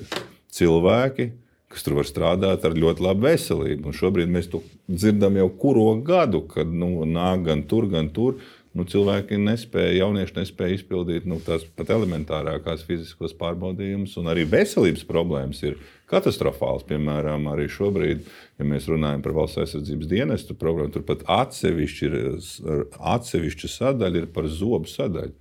cilvēki, 0.53 1.29
kas 1.73 1.85
tur 1.85 1.99
var 1.99 2.09
strādāt 2.09 2.65
ar 2.65 2.77
ļoti 2.77 3.05
labu 3.05 3.27
veselību. 3.27 3.89
Un 3.89 3.97
šobrīd 3.97 4.33
mēs 4.33 4.49
to 4.49 4.63
dzirdam 4.89 5.37
jau 5.39 5.47
kuro 5.61 5.87
gadu, 6.05 6.43
kad 6.49 6.69
nu, 6.69 7.05
nāk 7.09 7.45
gan 7.47 7.63
tur, 7.69 7.87
gan 7.91 8.09
tur. 8.13 8.41
Nu, 8.73 8.87
cilvēki 8.89 9.37
nespēja, 9.37 9.99
jaunieši 9.99 10.33
nespēja 10.39 10.79
izpildīt 10.79 11.27
nu, 11.29 11.37
tās 11.45 11.61
pat 11.77 11.91
elementārākās 11.93 12.81
fiziskos 12.87 13.35
pārbaudījumus, 13.37 14.15
un 14.17 14.31
arī 14.31 14.47
veselības 14.49 15.03
problēmas 15.05 15.61
ir 15.61 15.77
katastrofāls. 16.09 16.87
Piemēram, 16.89 17.45
arī 17.51 17.67
šobrīd, 17.69 18.25
ja 18.57 18.65
mēs 18.65 18.89
runājam 18.89 19.21
par 19.25 19.37
valsts 19.37 19.61
aizsardzības 19.61 20.09
dienestu 20.09 20.57
programmu, 20.57 20.95
tur 20.95 21.05
pat 21.05 21.21
atsevišķi 21.35 22.09
ir, 22.09 22.17
atsevišķa 23.13 23.71
sadaļa 23.75 24.23
ir 24.23 24.29
par 24.33 24.49
zobu 24.49 24.89
sadaļu. 24.89 25.37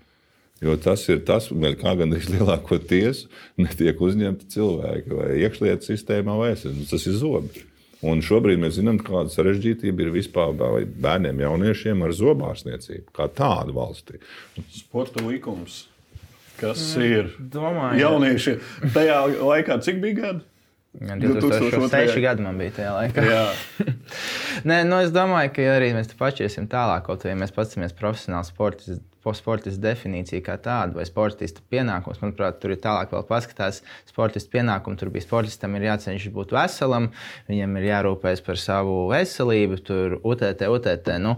Jo 0.63 0.77
tas 0.79 1.03
ir 1.11 1.25
tas, 1.27 1.49
kā 1.81 1.97
gandrīz 1.99 2.29
lielākoties 2.31 3.25
netiek 3.59 3.99
uzņemti 3.99 4.53
cilvēki 4.53 5.17
vai 5.19 5.35
iekšlietu 5.41 5.89
sistēmā, 5.89 6.37
vai 6.39 6.53
es, 6.53 6.69
tas 6.93 7.09
ir 7.09 7.17
zobi. 7.19 7.65
Un 8.03 8.23
šobrīd 8.25 8.59
mēs 8.59 8.81
zinām, 8.81 8.99
kāda 9.03 9.31
sarežģītība 9.31 10.07
ir 10.07 10.13
vispār 10.17 10.55
bērniem, 10.59 11.43
jauniešiem 11.45 12.03
ar 12.03 12.15
zobārstniecību, 12.19 13.13
kā 13.15 13.29
tādu 13.31 13.77
valstī. 13.77 14.19
Sporta 14.75 15.23
likums. 15.23 15.85
Kas 16.59 16.83
ir? 16.99 17.31
Domāju, 17.39 18.01
jaunieši 18.03 18.57
tajā 18.95 19.21
laikā, 19.39 19.79
cik 19.83 20.03
bija 20.03 20.19
gadi? 20.19 20.49
2006 20.93 22.19
gadi 22.21 22.45
man 22.45 22.59
bija 22.61 22.75
tajā 22.77 22.91
laikā. 22.99 23.23
Nē, 24.69 24.83
nu 24.85 24.99
es 25.01 25.15
domāju, 25.15 25.55
ka 25.57 25.71
arī 25.79 25.95
mēs 25.97 26.13
pašķiesim 26.19 26.69
tālāk, 26.71 27.07
kaut 27.07 27.25
arī 27.25 27.39
mēs 27.41 27.55
paskatāmies 27.55 27.97
profesionāli 27.97 28.51
sportisti 28.51 28.99
sportista 29.39 29.81
definīcija 29.85 30.43
kā 30.43 30.57
tāda, 30.63 30.97
vai 30.99 31.07
sportista 31.07 31.63
pienākums. 31.71 32.19
Manuprāt, 32.23 32.59
tur 32.63 32.75
ir 32.75 32.81
tālāk 32.83 33.15
vēl 33.15 33.23
paskatās. 33.29 33.83
Sportista 34.11 34.51
pienākumu 34.57 34.99
tur 34.99 35.13
bija 35.15 35.27
sportistam 35.27 35.79
ir 35.79 35.87
jācenšas 35.87 36.35
būt 36.35 36.55
veselam, 36.57 37.13
viņam 37.51 37.79
ir 37.79 37.89
jārūpējas 37.93 38.45
par 38.47 38.61
savu 38.61 38.99
veselību, 39.13 39.81
tur 39.87 40.19
UTT, 40.21 40.67
UTT. 40.67 41.15
Nu, 41.23 41.37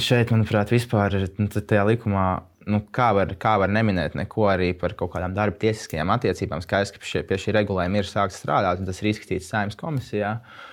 šeit, 0.00 0.32
manuprāt, 0.32 0.72
vispār 0.72 1.20
nu, 1.36 1.48
tajā 1.52 1.86
likumā. 1.92 2.26
Nu, 2.64 2.80
kā, 2.96 3.10
var, 3.12 3.28
kā 3.36 3.58
var 3.60 3.68
neminēt 3.68 4.14
neko 4.16 4.46
arī 4.48 4.70
par 4.80 4.94
kaut 4.96 5.12
kādām 5.12 5.34
darba 5.36 5.60
tiesiskajām 5.60 6.14
attiecībām? 6.14 6.62
Skaidrs, 6.64 6.94
ka 6.94 7.24
pie 7.28 7.36
šī, 7.36 7.52
regulējuma 7.58 8.00
ir 8.00 8.08
sākts 8.08 8.40
strādāt, 8.40 8.80
un 8.80 8.88
tas 8.88 9.02
ir 9.02 9.10
izskatīts 9.10 9.50
saimnes 9.52 9.76
komisijā. 9.76 10.38
Uh, 10.38 10.70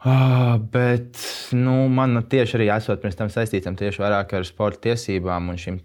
Uh, 0.00 0.56
bet 0.72 1.18
nu, 1.52 1.74
man 1.92 2.22
tieši 2.24 2.56
arī 2.56 2.70
esot 2.72 3.02
pirms 3.02 3.18
tam 3.18 3.32
saistītam 3.32 3.76
tieši 3.76 4.00
vairāk 4.00 4.32
ar 4.38 4.46
sporta 4.48 4.88
tiesībām 4.88 5.50
un 5.52 5.58
šīm 5.60 5.80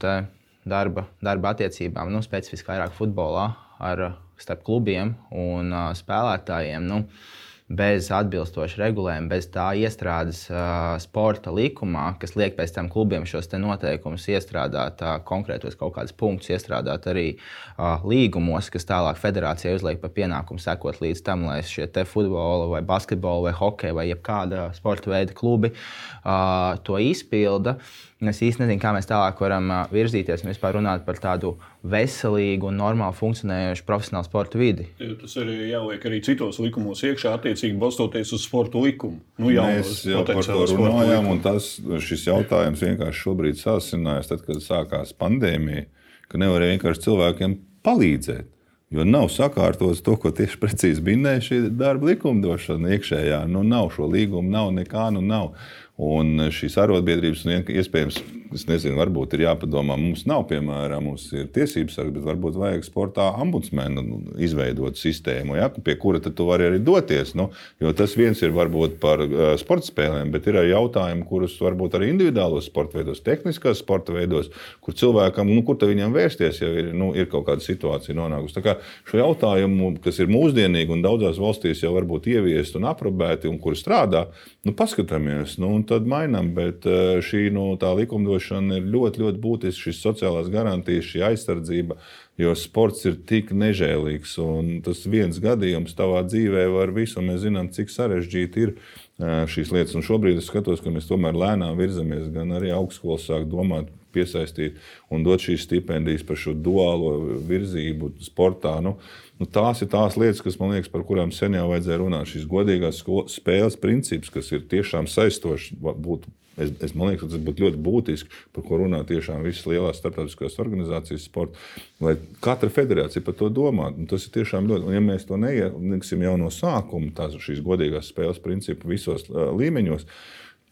darba, 0.64 1.04
darba 1.20 1.52
attiecībām, 1.52 2.14
nu, 2.14 2.24
specifiski 2.24 2.72
vairāk 2.72 2.96
futbolā 2.96 3.50
ar 3.84 4.06
starp 4.40 4.64
klubiem 4.64 5.18
un 5.36 5.74
uh, 5.76 5.90
spēlētājiem. 6.00 6.88
Nu, 6.88 7.02
uh, 7.04 7.36
bez 7.66 8.12
atbilstoša 8.14 8.78
regulējuma, 8.78 9.30
bez 9.32 9.48
tā 9.50 9.72
iestrādes 9.82 10.44
uh, 10.52 11.00
sporta 11.02 11.50
likumā, 11.50 12.12
kas 12.22 12.36
liek 12.38 12.54
pēc 12.60 12.76
tam 12.76 12.92
klubiem 12.94 13.26
šos 13.26 13.50
noteikumus 13.58 14.28
iestrādāt, 14.30 15.02
uh, 15.02 15.18
konkrētos 15.26 15.78
kaut 15.80 15.96
kādus 15.96 16.14
punktus 16.14 16.52
iestrādāt 16.54 17.08
arī 17.10 17.26
uh, 17.34 18.06
līgumos, 18.06 18.70
kas 18.70 18.86
tālāk 18.86 19.18
federācijai 19.18 19.74
uzliek 19.80 20.02
par 20.02 20.14
pienākumu 20.14 20.62
sekot 20.62 21.02
līdz 21.02 21.26
tam, 21.26 21.48
lai 21.50 21.64
šie 21.66 21.90
futbola, 22.06 22.70
vai 22.70 22.84
basketbola, 22.86 23.50
vai 23.50 23.56
hokeja, 23.58 23.98
vai 23.98 24.10
jebkāda 24.12 24.70
sporta 24.78 25.10
veida 25.10 25.34
klubi 25.34 25.74
uh, 25.74 26.78
to 26.86 27.02
izpilda. 27.02 27.80
Es 28.24 28.38
īsti 28.40 28.62
nezinu, 28.64 28.80
kā 28.80 28.94
mēs 28.96 29.10
tālāk 29.10 29.42
varam 29.44 29.68
virzīties 29.92 30.46
un 30.46 30.50
vispār 30.54 30.78
runāt 30.78 31.02
par 31.04 31.18
tādu 31.20 31.58
veselīgu 31.84 32.70
un 32.70 32.78
normāli 32.80 33.18
funkcionējošu 33.18 33.84
profesionālu 33.84 34.30
sporta 34.30 34.62
vidi. 34.62 34.86
Tas 35.20 35.36
ir 35.42 35.52
jāliek 35.68 36.08
arī 36.08 36.22
citos 36.24 36.62
likumos 36.64 37.04
iekšā, 37.04 37.34
attiecīgi 37.36 37.76
balstoties 37.82 38.32
uz 38.38 38.48
sporta 38.48 38.80
likumu. 38.80 39.20
Nu, 39.36 39.52
jau 39.52 39.68
Mēs 39.68 40.06
jau 40.08 40.24
par 40.32 40.48
to 40.48 40.64
runājām, 40.72 41.28
un 41.34 41.44
tas, 41.44 41.74
šis 42.08 42.26
jautājums 42.30 42.88
vienkārši 42.88 43.24
šobrīd 43.28 43.60
sāsinājās, 43.60 44.32
tad, 44.32 44.48
kad 44.48 44.64
sākās 44.64 45.12
pandēmija, 45.20 45.90
ka 46.32 46.40
nevarēja 46.40 46.78
vienkārši 46.78 47.08
cilvēkiem 47.10 47.60
palīdzēt. 47.84 48.52
Jo 48.96 49.04
nav 49.04 49.32
sakārtots 49.34 50.04
to, 50.06 50.14
ko 50.22 50.30
tieši 50.32 50.60
precīzi 50.62 51.02
minēja 51.04 51.42
šī 51.44 51.58
darba 51.76 52.14
likumdošana 52.14 52.94
iekšējā. 52.96 53.42
Nu, 53.52 53.64
nav 53.66 53.90
šo 53.96 54.08
līgumu, 54.08 54.48
nav 54.54 54.70
nekā, 54.78 55.10
nu 55.16 55.24
nav. 55.26 55.56
Un 55.96 56.50
šīs 56.52 56.76
arotbiedrības, 56.82 57.46
un 57.48 57.70
iespējams, 57.72 58.20
Es 58.56 58.64
nezinu, 58.70 58.96
varbūt 59.00 59.34
ir 59.36 59.42
jāpadomā, 59.44 59.98
mums 60.00 60.22
nav, 60.30 60.46
piemēram, 60.48 61.10
mums 61.10 61.26
ir 61.36 61.50
tiesības 61.52 61.98
sargs, 61.98 62.14
bet 62.16 62.24
varbūt 62.24 62.56
vajag 62.60 62.86
sportā 62.86 63.26
ombudsmenu 63.44 64.04
izveidot 64.40 64.96
sistēmu, 65.00 65.58
ja, 65.58 65.68
pie 65.74 65.98
kura 66.00 66.22
tu 66.24 66.46
vari 66.48 66.70
arī 66.70 66.80
doties. 66.80 67.34
Nu, 67.36 67.50
jo 67.84 67.92
tas 67.98 68.14
viens 68.16 68.40
ir 68.46 68.54
varbūt 68.56 68.96
par 69.02 69.24
uh, 69.26 69.42
sporta 69.60 69.90
spēlēm, 69.90 70.32
bet 70.32 70.48
ir 70.48 70.60
arī 70.62 70.72
jautājumi, 70.72 71.26
kurus 71.28 71.58
varbūt 71.60 71.98
arī 71.98 72.12
individuālos 72.14 72.70
sporta 72.70 73.02
veidos, 73.02 73.24
tehniskās 73.26 73.82
sporta 73.84 74.16
veidos, 74.16 74.48
kur 74.80 74.96
cilvēkam, 74.96 75.52
nu, 75.52 75.66
kur 75.68 75.82
viņam 75.82 76.16
vērsties, 76.16 76.62
ja 76.64 76.72
ir, 76.84 76.94
nu, 76.96 77.12
ir 77.18 77.28
kaut 77.32 77.50
kāda 77.50 77.66
situācija 77.66 78.16
nonākusi. 78.16 78.56
Tā 78.56 78.64
kā 78.64 78.78
šo 79.10 79.20
jautājumu, 79.20 79.96
kas 80.06 80.22
ir 80.24 80.32
mūsdienīgi 80.32 80.96
un 80.96 81.04
daudzās 81.04 81.42
valstīs 81.42 81.84
jau 81.84 81.92
varbūt 81.98 82.32
ieviest 82.32 82.80
un 82.80 82.88
aprobēti 82.94 83.52
un 83.52 83.60
kur 83.60 83.76
strādā, 83.76 84.28
nu, 84.64 84.72
paskatāmies, 84.78 85.60
nu, 85.62 85.76
un 85.86 85.90
tad 85.90 86.08
mainām. 86.10 86.54
Bet 86.58 86.86
uh, 86.90 87.22
šī 87.24 87.50
nu, 87.54 87.76
likumdošana 87.78 88.80
ir 88.80 88.90
ļoti, 88.90 89.22
ļoti 89.22 89.42
būtiska, 89.42 89.88
šīs 89.88 90.02
sociālās 90.02 90.50
garantijas, 90.54 91.06
šī 91.12 91.24
aizsardzība, 91.30 91.98
jo 92.42 92.54
sports 92.58 93.06
ir 93.06 93.20
tik 93.30 93.54
nežēlīgs. 93.54 94.38
Un 94.42 94.80
tas 94.86 95.06
viens 95.06 95.38
gadījums 95.42 95.96
tavā 95.96 96.26
dzīvē 96.26 96.68
var 96.74 96.94
visu, 96.96 97.20
un 97.22 97.30
mēs 97.32 97.46
zinām, 97.46 97.70
cik 97.70 97.94
sarežģīti 97.94 98.66
ir 98.66 98.74
šīs 99.22 99.72
lietas. 99.72 99.96
Un 99.96 100.06
šobrīd 100.06 100.42
es 100.42 100.50
skatos, 100.50 100.82
ka 100.84 100.92
mēs 100.92 101.08
tomēr 101.08 101.38
lēnām 101.38 101.78
virzamies, 101.80 102.32
gan 102.34 102.56
arī 102.58 102.74
augstskolas 102.76 103.30
sāk 103.30 103.48
domāt 103.52 103.94
piesaistīt 104.16 104.80
un 105.12 105.26
dot 105.28 105.44
šīs 105.44 105.66
stipendijas 105.68 106.24
par 106.28 106.40
šo 106.40 106.56
duālo 106.56 107.38
virzību 107.48 108.14
sportā. 108.24 108.78
Nu, 108.84 108.96
nu, 109.42 109.50
tās 109.58 109.84
ir 109.84 109.92
tās 109.92 110.18
lietas, 110.20 110.42
kas 110.46 110.58
man 110.62 110.76
liekas, 110.76 110.92
par 110.94 111.06
kurām 111.08 111.34
sen 111.36 111.58
jau 111.58 111.68
vajadzēja 111.74 112.02
runāt. 112.02 112.32
Šīs 112.32 112.48
godīgās 112.50 113.04
spēles 113.34 113.78
princips, 113.82 114.34
kas 114.34 114.52
ir 114.56 114.66
tiešām 114.72 115.10
saistošs, 115.12 115.74
būtu 115.80 116.32
Es, 116.56 116.72
es 116.80 116.94
man 116.96 117.12
liekas, 117.12 117.34
tas 117.34 117.42
būtu 117.44 117.66
ļoti 117.66 117.80
būtiski, 117.84 118.38
par 118.56 118.64
ko 118.64 118.80
runā 118.80 119.02
tiešām 119.08 119.44
visas 119.44 119.66
lielās 119.68 120.00
starptautiskās 120.00 120.56
organizācijas 120.64 121.26
sporta, 121.28 121.60
lai 122.04 122.16
katra 122.44 122.72
federācija 122.72 123.24
par 123.26 123.36
to 123.40 123.50
domātu. 123.52 124.00
Nu, 124.00 124.08
tas 124.12 124.28
ir 124.28 124.36
tiešām 124.38 124.70
ļoti, 124.70 124.88
un 124.88 124.96
ja 124.96 125.04
mēs 125.04 125.28
to 125.28 125.40
neieliksim 125.42 126.24
jau 126.24 126.38
no 126.40 126.52
sākuma, 126.54 127.12
tās 127.18 127.36
šīs 127.44 127.60
godīgās 127.66 128.12
spēles 128.14 128.40
principu 128.44 128.94
visos 128.94 129.28
uh, 129.28 129.50
līmeņos, 129.52 130.08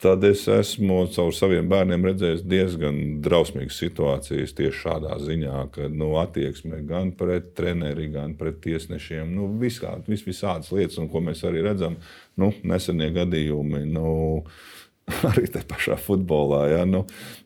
tad 0.04 0.24
es 0.28 0.44
esmu 0.52 1.06
caur 1.16 1.32
saviem 1.36 1.70
bērniem 1.72 2.04
redzējis 2.10 2.44
diezgan 2.44 3.00
drausmīgas 3.24 3.80
situācijas 3.80 4.56
tieši 4.58 4.82
šādā 4.82 5.18
ziņā, 5.24 5.64
ka 5.76 5.88
nu, 5.92 6.12
attieksme 6.20 6.82
gan 6.90 7.14
pret 7.20 7.54
treneri, 7.58 8.10
gan 8.12 8.36
pret 8.40 8.60
tiesnešiem, 8.66 9.32
nu, 9.38 9.48
visādi, 9.62 10.12
vis, 10.12 10.26
visādas 10.28 10.74
lietas, 10.76 11.00
un 11.00 11.10
ko 11.12 11.24
mēs 11.24 11.46
arī 11.48 11.64
redzam, 11.64 11.98
nu, 12.40 12.52
nesenie 12.68 13.10
gadījumi. 13.16 13.86
Nu, 13.94 14.14
arī 15.30 15.48
te 15.52 15.64
pašā 15.68 15.98
futbolā. 16.00 16.64
Ja? 16.72 16.84
Nu, 16.88 17.04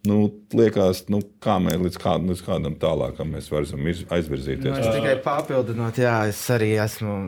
nu, 0.10 0.20
liekas, 0.58 1.06
nu, 1.14 1.22
kā 1.44 1.58
mēs 1.64 1.82
līdz, 1.82 2.00
kād, 2.02 2.28
līdz 2.30 2.46
kādam 2.46 2.78
tālākam 2.82 3.34
mēs 3.34 3.50
varam 3.54 3.90
aizvirzīties. 3.90 4.72
Nu, 4.72 4.78
es 4.82 4.98
tikai 4.98 5.18
papildinot, 5.26 6.02
jā, 6.02 6.20
es 6.32 6.42
arī 6.54 6.76
esmu. 6.84 7.20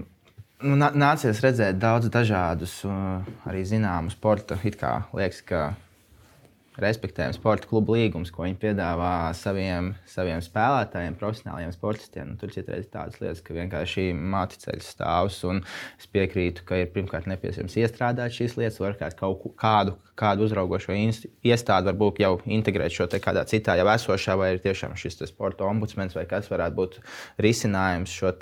Nu, 0.60 0.76
nācies 0.76 1.40
redzēt 1.40 1.78
daudz 1.80 2.10
dažādus, 2.12 2.82
arī 3.48 3.62
zināmus 3.64 4.18
sporta. 4.18 4.58
It 4.68 4.76
kā 4.82 5.06
liekas, 5.16 5.40
ka 5.48 5.62
respektējam 6.84 7.34
sporta 7.36 7.68
klubu 7.70 7.96
līgumus, 7.96 8.32
ko 8.34 8.46
viņi 8.46 8.58
piedāvā 8.62 9.32
saviem, 9.38 9.92
saviem 10.10 10.42
spēlētājiem, 10.44 11.18
profesionāliem 11.20 11.74
sportistiem. 11.76 12.32
Nu, 12.32 12.40
tur 12.42 12.54
citreiz 12.54 12.86
ir 12.86 12.92
tādas 12.94 13.20
lietas, 13.22 13.42
ka 13.46 13.56
vienkārši 13.58 14.10
māte 14.16 14.60
ceļš 14.62 14.92
stāvs. 14.96 15.40
Es 16.00 16.10
piekrītu, 16.12 16.66
ka 16.68 16.82
ir 16.82 16.92
pirmkārt 16.94 17.30
nepieciešams 17.32 17.78
iestrādāt 17.80 18.36
šīs 18.36 18.58
lietas, 18.60 18.80
varbūt 18.82 19.18
kaut 19.20 19.48
kādu, 19.60 19.96
kādu 20.20 20.48
uzraugošo 20.48 20.96
iestādi 20.96 21.92
varbūt 21.92 22.22
jau 22.24 22.36
integrēt 22.46 22.96
šo 22.96 23.10
kādā 23.20 23.46
citā 23.50 23.78
jau 23.80 23.88
esošā, 23.92 24.38
vai 24.40 24.54
ir 24.56 24.64
tiešām 24.64 24.96
šis 25.00 25.22
sporta 25.30 25.68
ombudsmens 25.70 26.16
vai 26.18 26.28
kas 26.30 26.52
varētu 26.52 26.80
būt 26.80 27.02
risinājums 27.44 28.14
šo 28.14 28.34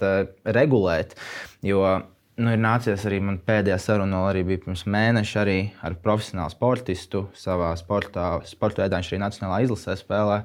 regulēt. 0.57 1.17
Jo 1.65 1.83
nu, 2.37 2.51
ir 2.53 2.59
nācies 2.61 3.01
arī 3.09 3.17
man 3.23 3.39
pēdējā 3.41 3.77
saruna, 3.81 4.19
arī 4.29 4.43
bija 4.45 4.61
pirms 4.61 4.83
mēneša, 4.89 5.37
arī 5.41 5.57
ar 5.85 5.95
profesionālu 6.03 6.53
sportistu 6.53 7.23
savā 7.37 7.71
sportā, 7.79 8.27
sporta 8.45 8.83
veidā. 8.83 8.99
Viņš 8.99 9.09
arī 9.11 9.19
Nacionālā 9.23 9.59
izlasē 9.65 9.95
spēlē. 9.97 10.37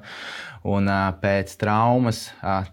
Un, 0.73 0.87
pēc 1.21 1.53
traumas, 1.59 2.23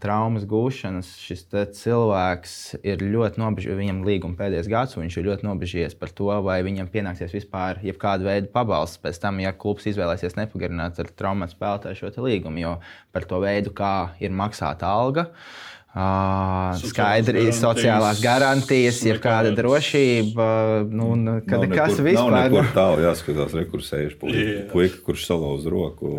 traumas 0.00 0.46
gūšanas 0.48 1.11
šis 1.20 1.46
cilvēks 1.80 2.54
ir 2.87 3.02
ļoti 3.02 3.42
nobežījies. 3.42 3.80
Viņam 3.80 4.04
līguma 4.06 4.38
pēdējais 4.38 4.70
gads, 4.70 4.96
un 4.96 5.04
viņš 5.04 5.18
ir 5.18 5.26
ļoti 5.28 5.48
nobežījies 5.48 5.98
par 6.00 6.14
to, 6.16 6.30
vai 6.46 6.61
viņam 6.66 6.88
pienāksies 6.92 7.35
vispār 7.37 7.83
jebkāda 7.85 8.28
veida 8.28 8.52
pabalsts 8.54 9.02
pēc 9.02 9.20
tam, 9.20 9.42
ja 9.42 9.52
klubs 9.52 9.88
izvēlēsies 9.90 10.38
nepagarināt 10.38 11.02
ar 11.02 11.12
traumas 11.12 11.52
spēlētāju 11.56 12.00
šo 12.06 12.24
līgumu. 12.24 12.62
Jo 12.62 12.78
par 13.12 13.28
to 13.28 13.42
veidu, 13.42 13.74
kā 13.76 14.14
ir 14.22 14.33
maksāta 14.33 14.88
alga. 14.88 15.29
Uh, 15.31 15.71
skaidri 15.91 17.47
ir 17.49 17.55
sociālās 17.57 18.21
garantijas, 18.23 19.01
ir 19.09 19.19
kāda 19.23 19.51
drošība. 19.57 20.47
Nu, 20.87 21.11
kad 21.49 21.65
nekur, 21.65 21.77
kas 21.77 21.99
vispār 21.99 22.31
nav 22.31 22.47
nekur 22.47 22.71
tālu 22.77 23.05
jāskatās, 23.09 23.57
rekursējuši 23.59 24.19
puika, 24.21 24.55
puika, 24.71 25.03
kurš 25.09 25.27
salauz 25.27 25.67
roku 25.71 26.11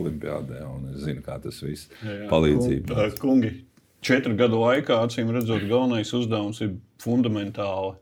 olimpiādē. 0.00 0.64
Es 0.94 1.04
zinu, 1.06 1.22
kā 1.26 1.38
tas 1.42 1.62
viss 1.62 1.90
palīdzība. 2.32 3.06
Kungi, 3.22 3.54
četru 4.02 4.34
gadu 4.38 4.64
laikā, 4.64 4.98
acīm 5.06 5.30
redzot, 5.36 5.62
galvenais 5.70 6.10
uzdevums 6.16 6.62
ir 6.66 6.74
fundamentāli 7.02 7.94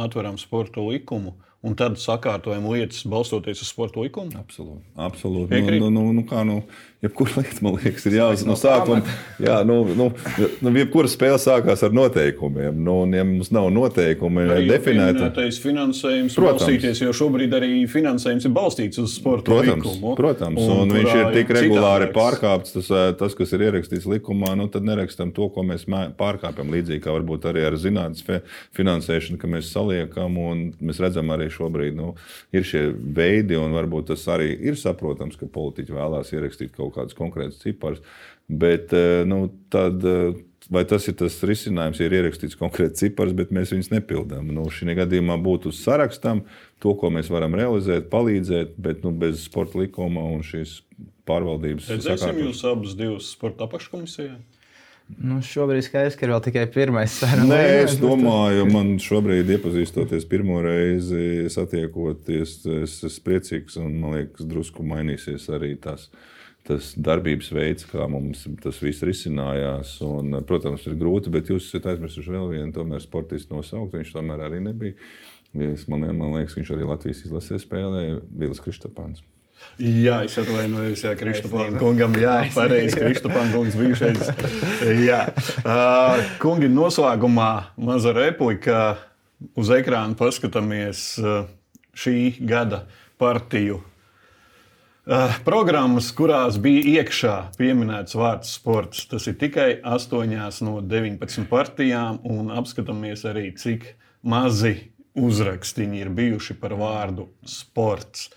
atveram 0.00 0.38
sporta 0.40 0.80
likumu 0.80 1.36
un 1.60 1.76
tad 1.76 1.98
sakārtojam 2.00 2.64
lietas 2.72 3.02
balstoties 3.10 3.60
uz 3.60 3.68
sporta 3.68 4.00
likumu? 4.00 4.32
Absolūti. 4.40 4.86
Absolūti. 4.96 5.60
Nu, 5.76 5.90
nu, 5.90 5.90
nu, 5.98 6.04
nu, 6.16 6.24
kā, 6.28 6.40
nu, 6.48 6.62
jebkura 7.02 7.30
lieta, 7.40 7.62
man 7.64 7.76
liekas, 7.78 8.04
ir 8.08 8.16
jāuzzina 8.18 8.52
no 8.52 8.56
sākuma. 8.60 9.00
Jā, 9.40 9.60
nu, 9.64 9.78
nu, 9.96 10.10
nu, 10.60 10.72
jebkura 10.76 11.08
spēle 11.08 11.38
sākās 11.40 11.80
ar 11.86 11.94
noteikumiem. 11.96 12.76
Nu, 12.76 13.00
un, 13.06 13.14
ja 13.16 13.24
mums 13.24 13.48
nav 13.54 13.70
noteikumi 13.72 14.44
definēti, 14.68 15.22
tad 15.22 15.60
finansējums 15.64 16.36
protams. 16.36 17.00
jo 17.00 17.14
šobrīd 17.16 17.54
arī 17.56 17.70
finansējums 17.90 18.46
ir 18.48 18.52
balstīts 18.54 19.00
uz 19.00 19.14
sporta 19.16 19.48
protams, 19.48 19.86
likumu. 19.86 20.12
Protams, 20.18 20.60
un, 20.60 20.82
un 20.84 20.94
viņš 20.98 21.10
ir 21.14 21.30
tik 21.38 21.54
regulāri 21.56 22.10
pārkāpts, 22.12 22.74
tas, 22.76 22.90
tas, 23.20 23.36
kas 23.38 23.56
ir 23.56 23.64
ierakstīts 23.70 24.08
likumā, 24.10 24.52
nu, 24.60 24.68
tad 24.72 24.84
nerakstam 24.84 25.32
to, 25.36 25.48
ko 25.54 25.64
mēs 25.66 25.86
pārkāpjam. 26.20 26.72
Līdzīgi 26.74 27.04
kā 27.06 27.14
varbūt 27.16 27.48
arī 27.50 27.64
ar 27.70 27.78
zinātnes 27.80 28.26
finansēšanu, 28.76 29.40
ka 29.40 29.50
mēs 29.50 29.72
saliekam 29.72 30.36
un 30.40 30.66
mēs 30.84 31.00
redzam 31.02 31.32
arī 31.32 31.48
šobrīd 31.52 31.96
nu, 31.96 32.12
ir 32.52 32.66
šie 32.66 32.90
veidi, 32.92 33.56
un 33.56 33.72
varbūt 33.76 34.10
tas 34.12 34.26
arī 34.36 34.52
ir 34.68 34.78
saprotams, 34.80 35.38
ka 35.40 35.48
politiķi 35.50 35.96
vēlās 35.96 36.34
ierakstīt 36.36 36.74
kaut 36.76 36.89
kādus 36.94 37.18
konkrētus 37.18 37.62
ciparus. 37.62 38.02
Bet 38.50 38.94
eh, 38.96 39.22
nu, 39.28 39.44
tad, 39.72 40.04
eh, 40.04 40.34
vai 40.72 40.84
tas 40.90 41.06
ir 41.10 41.16
tas 41.20 41.38
risinājums, 41.46 42.00
ja 42.00 42.08
ir 42.08 42.18
ierakstīts 42.18 42.58
konkrēts 42.58 43.02
cipars, 43.02 43.34
bet 43.36 43.54
mēs 43.54 43.74
viņus 43.74 43.92
nepildām? 43.94 44.50
Nu, 44.54 44.66
Šī 44.74 44.96
gadījumā 44.98 45.38
būtu 45.42 45.70
uz 45.70 45.82
sarakstam 45.84 46.44
to, 46.82 46.94
ko 46.98 47.12
mēs 47.14 47.30
varam 47.32 47.54
realizēt, 47.58 48.10
palīdzēt, 48.12 48.76
bet 48.78 49.04
nu, 49.06 49.14
bez 49.14 49.46
sporta 49.46 49.78
likuma 49.80 50.24
un 50.34 50.42
šīs 50.46 50.80
pārvaldības. 51.30 51.92
Redzēsim 51.94 52.42
jūs 52.46 52.64
abus 52.66 52.96
divus 52.98 53.30
sporta 53.36 53.68
apakškomisijā? 53.68 54.38
Nu, 55.18 55.40
šobrīd 55.42 55.82
skaidrs, 55.82 56.14
ka 56.18 56.26
ir 56.26 56.32
vēl 56.34 56.42
tikai 56.44 56.64
pirmais 56.70 57.14
saruna. 57.18 57.56
Nē, 57.56 57.62
es 57.82 57.96
domāju, 57.98 58.66
man 58.70 58.92
šobrīd, 59.02 59.48
iepazīstoties 59.56 60.26
pirmo 60.30 60.60
reizi, 60.62 61.48
satiekoties, 61.50 62.60
es 62.84 62.94
esmu 63.08 63.24
priecīgs 63.26 63.78
un 63.80 63.96
man 64.02 64.18
liekas, 64.18 64.46
drusku 64.46 64.86
mainīsies 64.86 65.48
arī 65.56 65.72
tas. 65.82 66.08
Tas 66.68 66.92
darbības 66.94 67.48
veids, 67.56 67.86
kā 67.88 68.04
mums 68.10 68.44
tas 68.62 68.78
viss 68.84 69.04
risinājās. 69.06 69.96
Un, 70.06 70.36
protams, 70.46 70.84
ir 70.86 70.98
grūti, 71.00 71.32
bet 71.32 71.50
jūs 71.50 71.70
esat 71.70 71.88
aizmirsuši 71.94 72.36
vēl 72.36 72.52
vienu 72.52 72.74
tomēr 72.76 73.02
sportistu 73.02 73.56
nosaukt. 73.56 73.96
Viņš 73.96 74.12
tomēr 74.14 74.44
arī 74.50 74.60
nebija. 74.64 74.96
Man, 75.54 76.04
man 76.14 76.36
liekas, 76.36 76.54
viņš 76.58 76.76
arī 76.76 76.86
Latvijas 76.86 77.24
izlasē 77.26 77.58
spēlēja 77.58 78.20
Vils 78.38 78.62
Kristapāns. 78.62 79.24
Jā, 79.80 80.20
es 80.24 80.36
atvainojos, 80.40 81.02
Jā, 81.04 81.14
Kristofam 81.18 81.76
kungam. 81.80 82.14
Jā, 82.20 82.36
pareizi, 82.54 82.96
Kristofam 83.00 83.50
kungs 83.52 83.76
bijušais. 83.76 84.30
Jā. 85.08 85.20
Uh, 85.64 86.20
kungi, 86.42 86.68
noslēgumā 86.72 87.50
maza 87.80 88.14
replika. 88.16 88.80
Uz 89.56 89.70
ekrāna 89.72 90.12
paskatāmies 90.18 91.14
šī 91.96 92.16
gada 92.44 92.84
partiju 93.20 93.80
uh, 95.10 95.36
programmas, 95.44 96.08
kurās 96.16 96.56
bija 96.62 97.02
iekšā 97.02 97.36
pieminēts 97.58 98.16
vārds 98.16 98.54
sports. 98.56 99.04
Tas 99.10 99.26
ir 99.26 99.36
tikai 99.40 99.70
8 99.82 100.62
no 100.64 100.78
19 100.80 101.48
partijām, 101.50 102.22
un 102.24 102.54
apskatāmies 102.54 103.26
arī, 103.28 103.50
cik 103.58 103.96
mazi 104.22 104.76
uzrakstiņi 105.18 106.04
ir 106.04 106.12
bijuši 106.14 106.54
par 106.62 106.78
vārdu 106.78 107.26
sports 107.42 108.30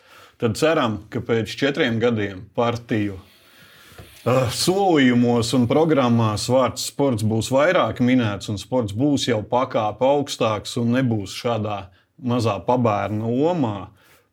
tad 0.43 0.57
ceram, 0.59 0.97
ka 1.07 1.21
pēc 1.23 1.53
četriem 1.55 2.01
gadiem 2.01 2.41
partiju 2.57 3.15
uh, 3.15 4.49
solījumos 4.51 5.53
un 5.55 5.69
programmās 5.69 6.49
vārds 6.51 6.89
sports 6.89 7.23
būs 7.23 7.47
vairāk 7.53 8.01
minēts, 8.03 8.49
un 8.51 8.59
sports 8.59 8.91
būs 8.97 9.29
jau 9.29 9.39
pakāpe 9.47 10.03
augstāks 10.03 10.75
un 10.81 10.91
nebūs 10.97 11.35
šādā 11.39 11.85
mazā 12.19 12.57
pabērna 12.67 13.29
lomā. 13.29 13.77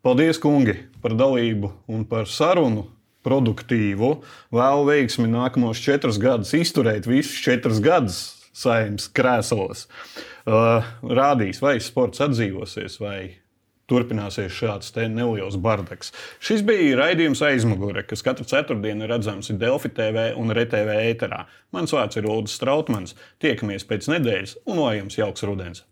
Paldies, 0.02 0.40
kungi, 0.42 0.74
par 1.02 1.16
dalību 1.18 1.72
un 1.90 2.06
par 2.08 2.30
sarunu! 2.30 2.88
Produktīvu, 3.20 4.14
vēl 4.56 4.86
veiksmi 4.88 5.26
nākamos 5.28 5.76
četrus 5.84 6.16
gadus, 6.16 6.54
izturēt 6.56 7.04
visus 7.04 7.36
četrus 7.44 7.82
gadus 7.84 8.20
saimnes 8.56 9.10
krēslos. 9.12 9.84
Uh, 10.48 10.88
rādīs, 11.04 11.60
vai 11.60 11.74
sports 11.84 12.24
atdzīvosies, 12.24 12.96
vai 13.02 13.18
turpināsies 13.90 14.54
šāds 14.54 14.94
neliels 15.10 15.58
bardaks. 15.60 16.12
Šis 16.42 16.62
bija 16.66 16.98
raidījums 17.00 17.42
aizmugure, 17.46 18.04
kas 18.06 18.22
katru 18.26 18.46
ceturtdienu 18.48 19.08
redzams 19.10 19.50
Delfi 19.60 19.90
TV 19.94 20.30
un 20.38 20.54
RTV 20.54 21.00
ēterā. 21.10 21.44
Mans 21.74 21.94
vārds 21.96 22.20
ir 22.20 22.28
Ulrichs 22.30 22.58
Strautmans. 22.60 23.16
Tiekamies 23.42 23.86
pēc 23.88 24.10
nedēļas, 24.14 24.60
un 24.70 24.84
lai 24.84 24.98
jums 25.00 25.18
jauks 25.18 25.46
rudens! 25.48 25.84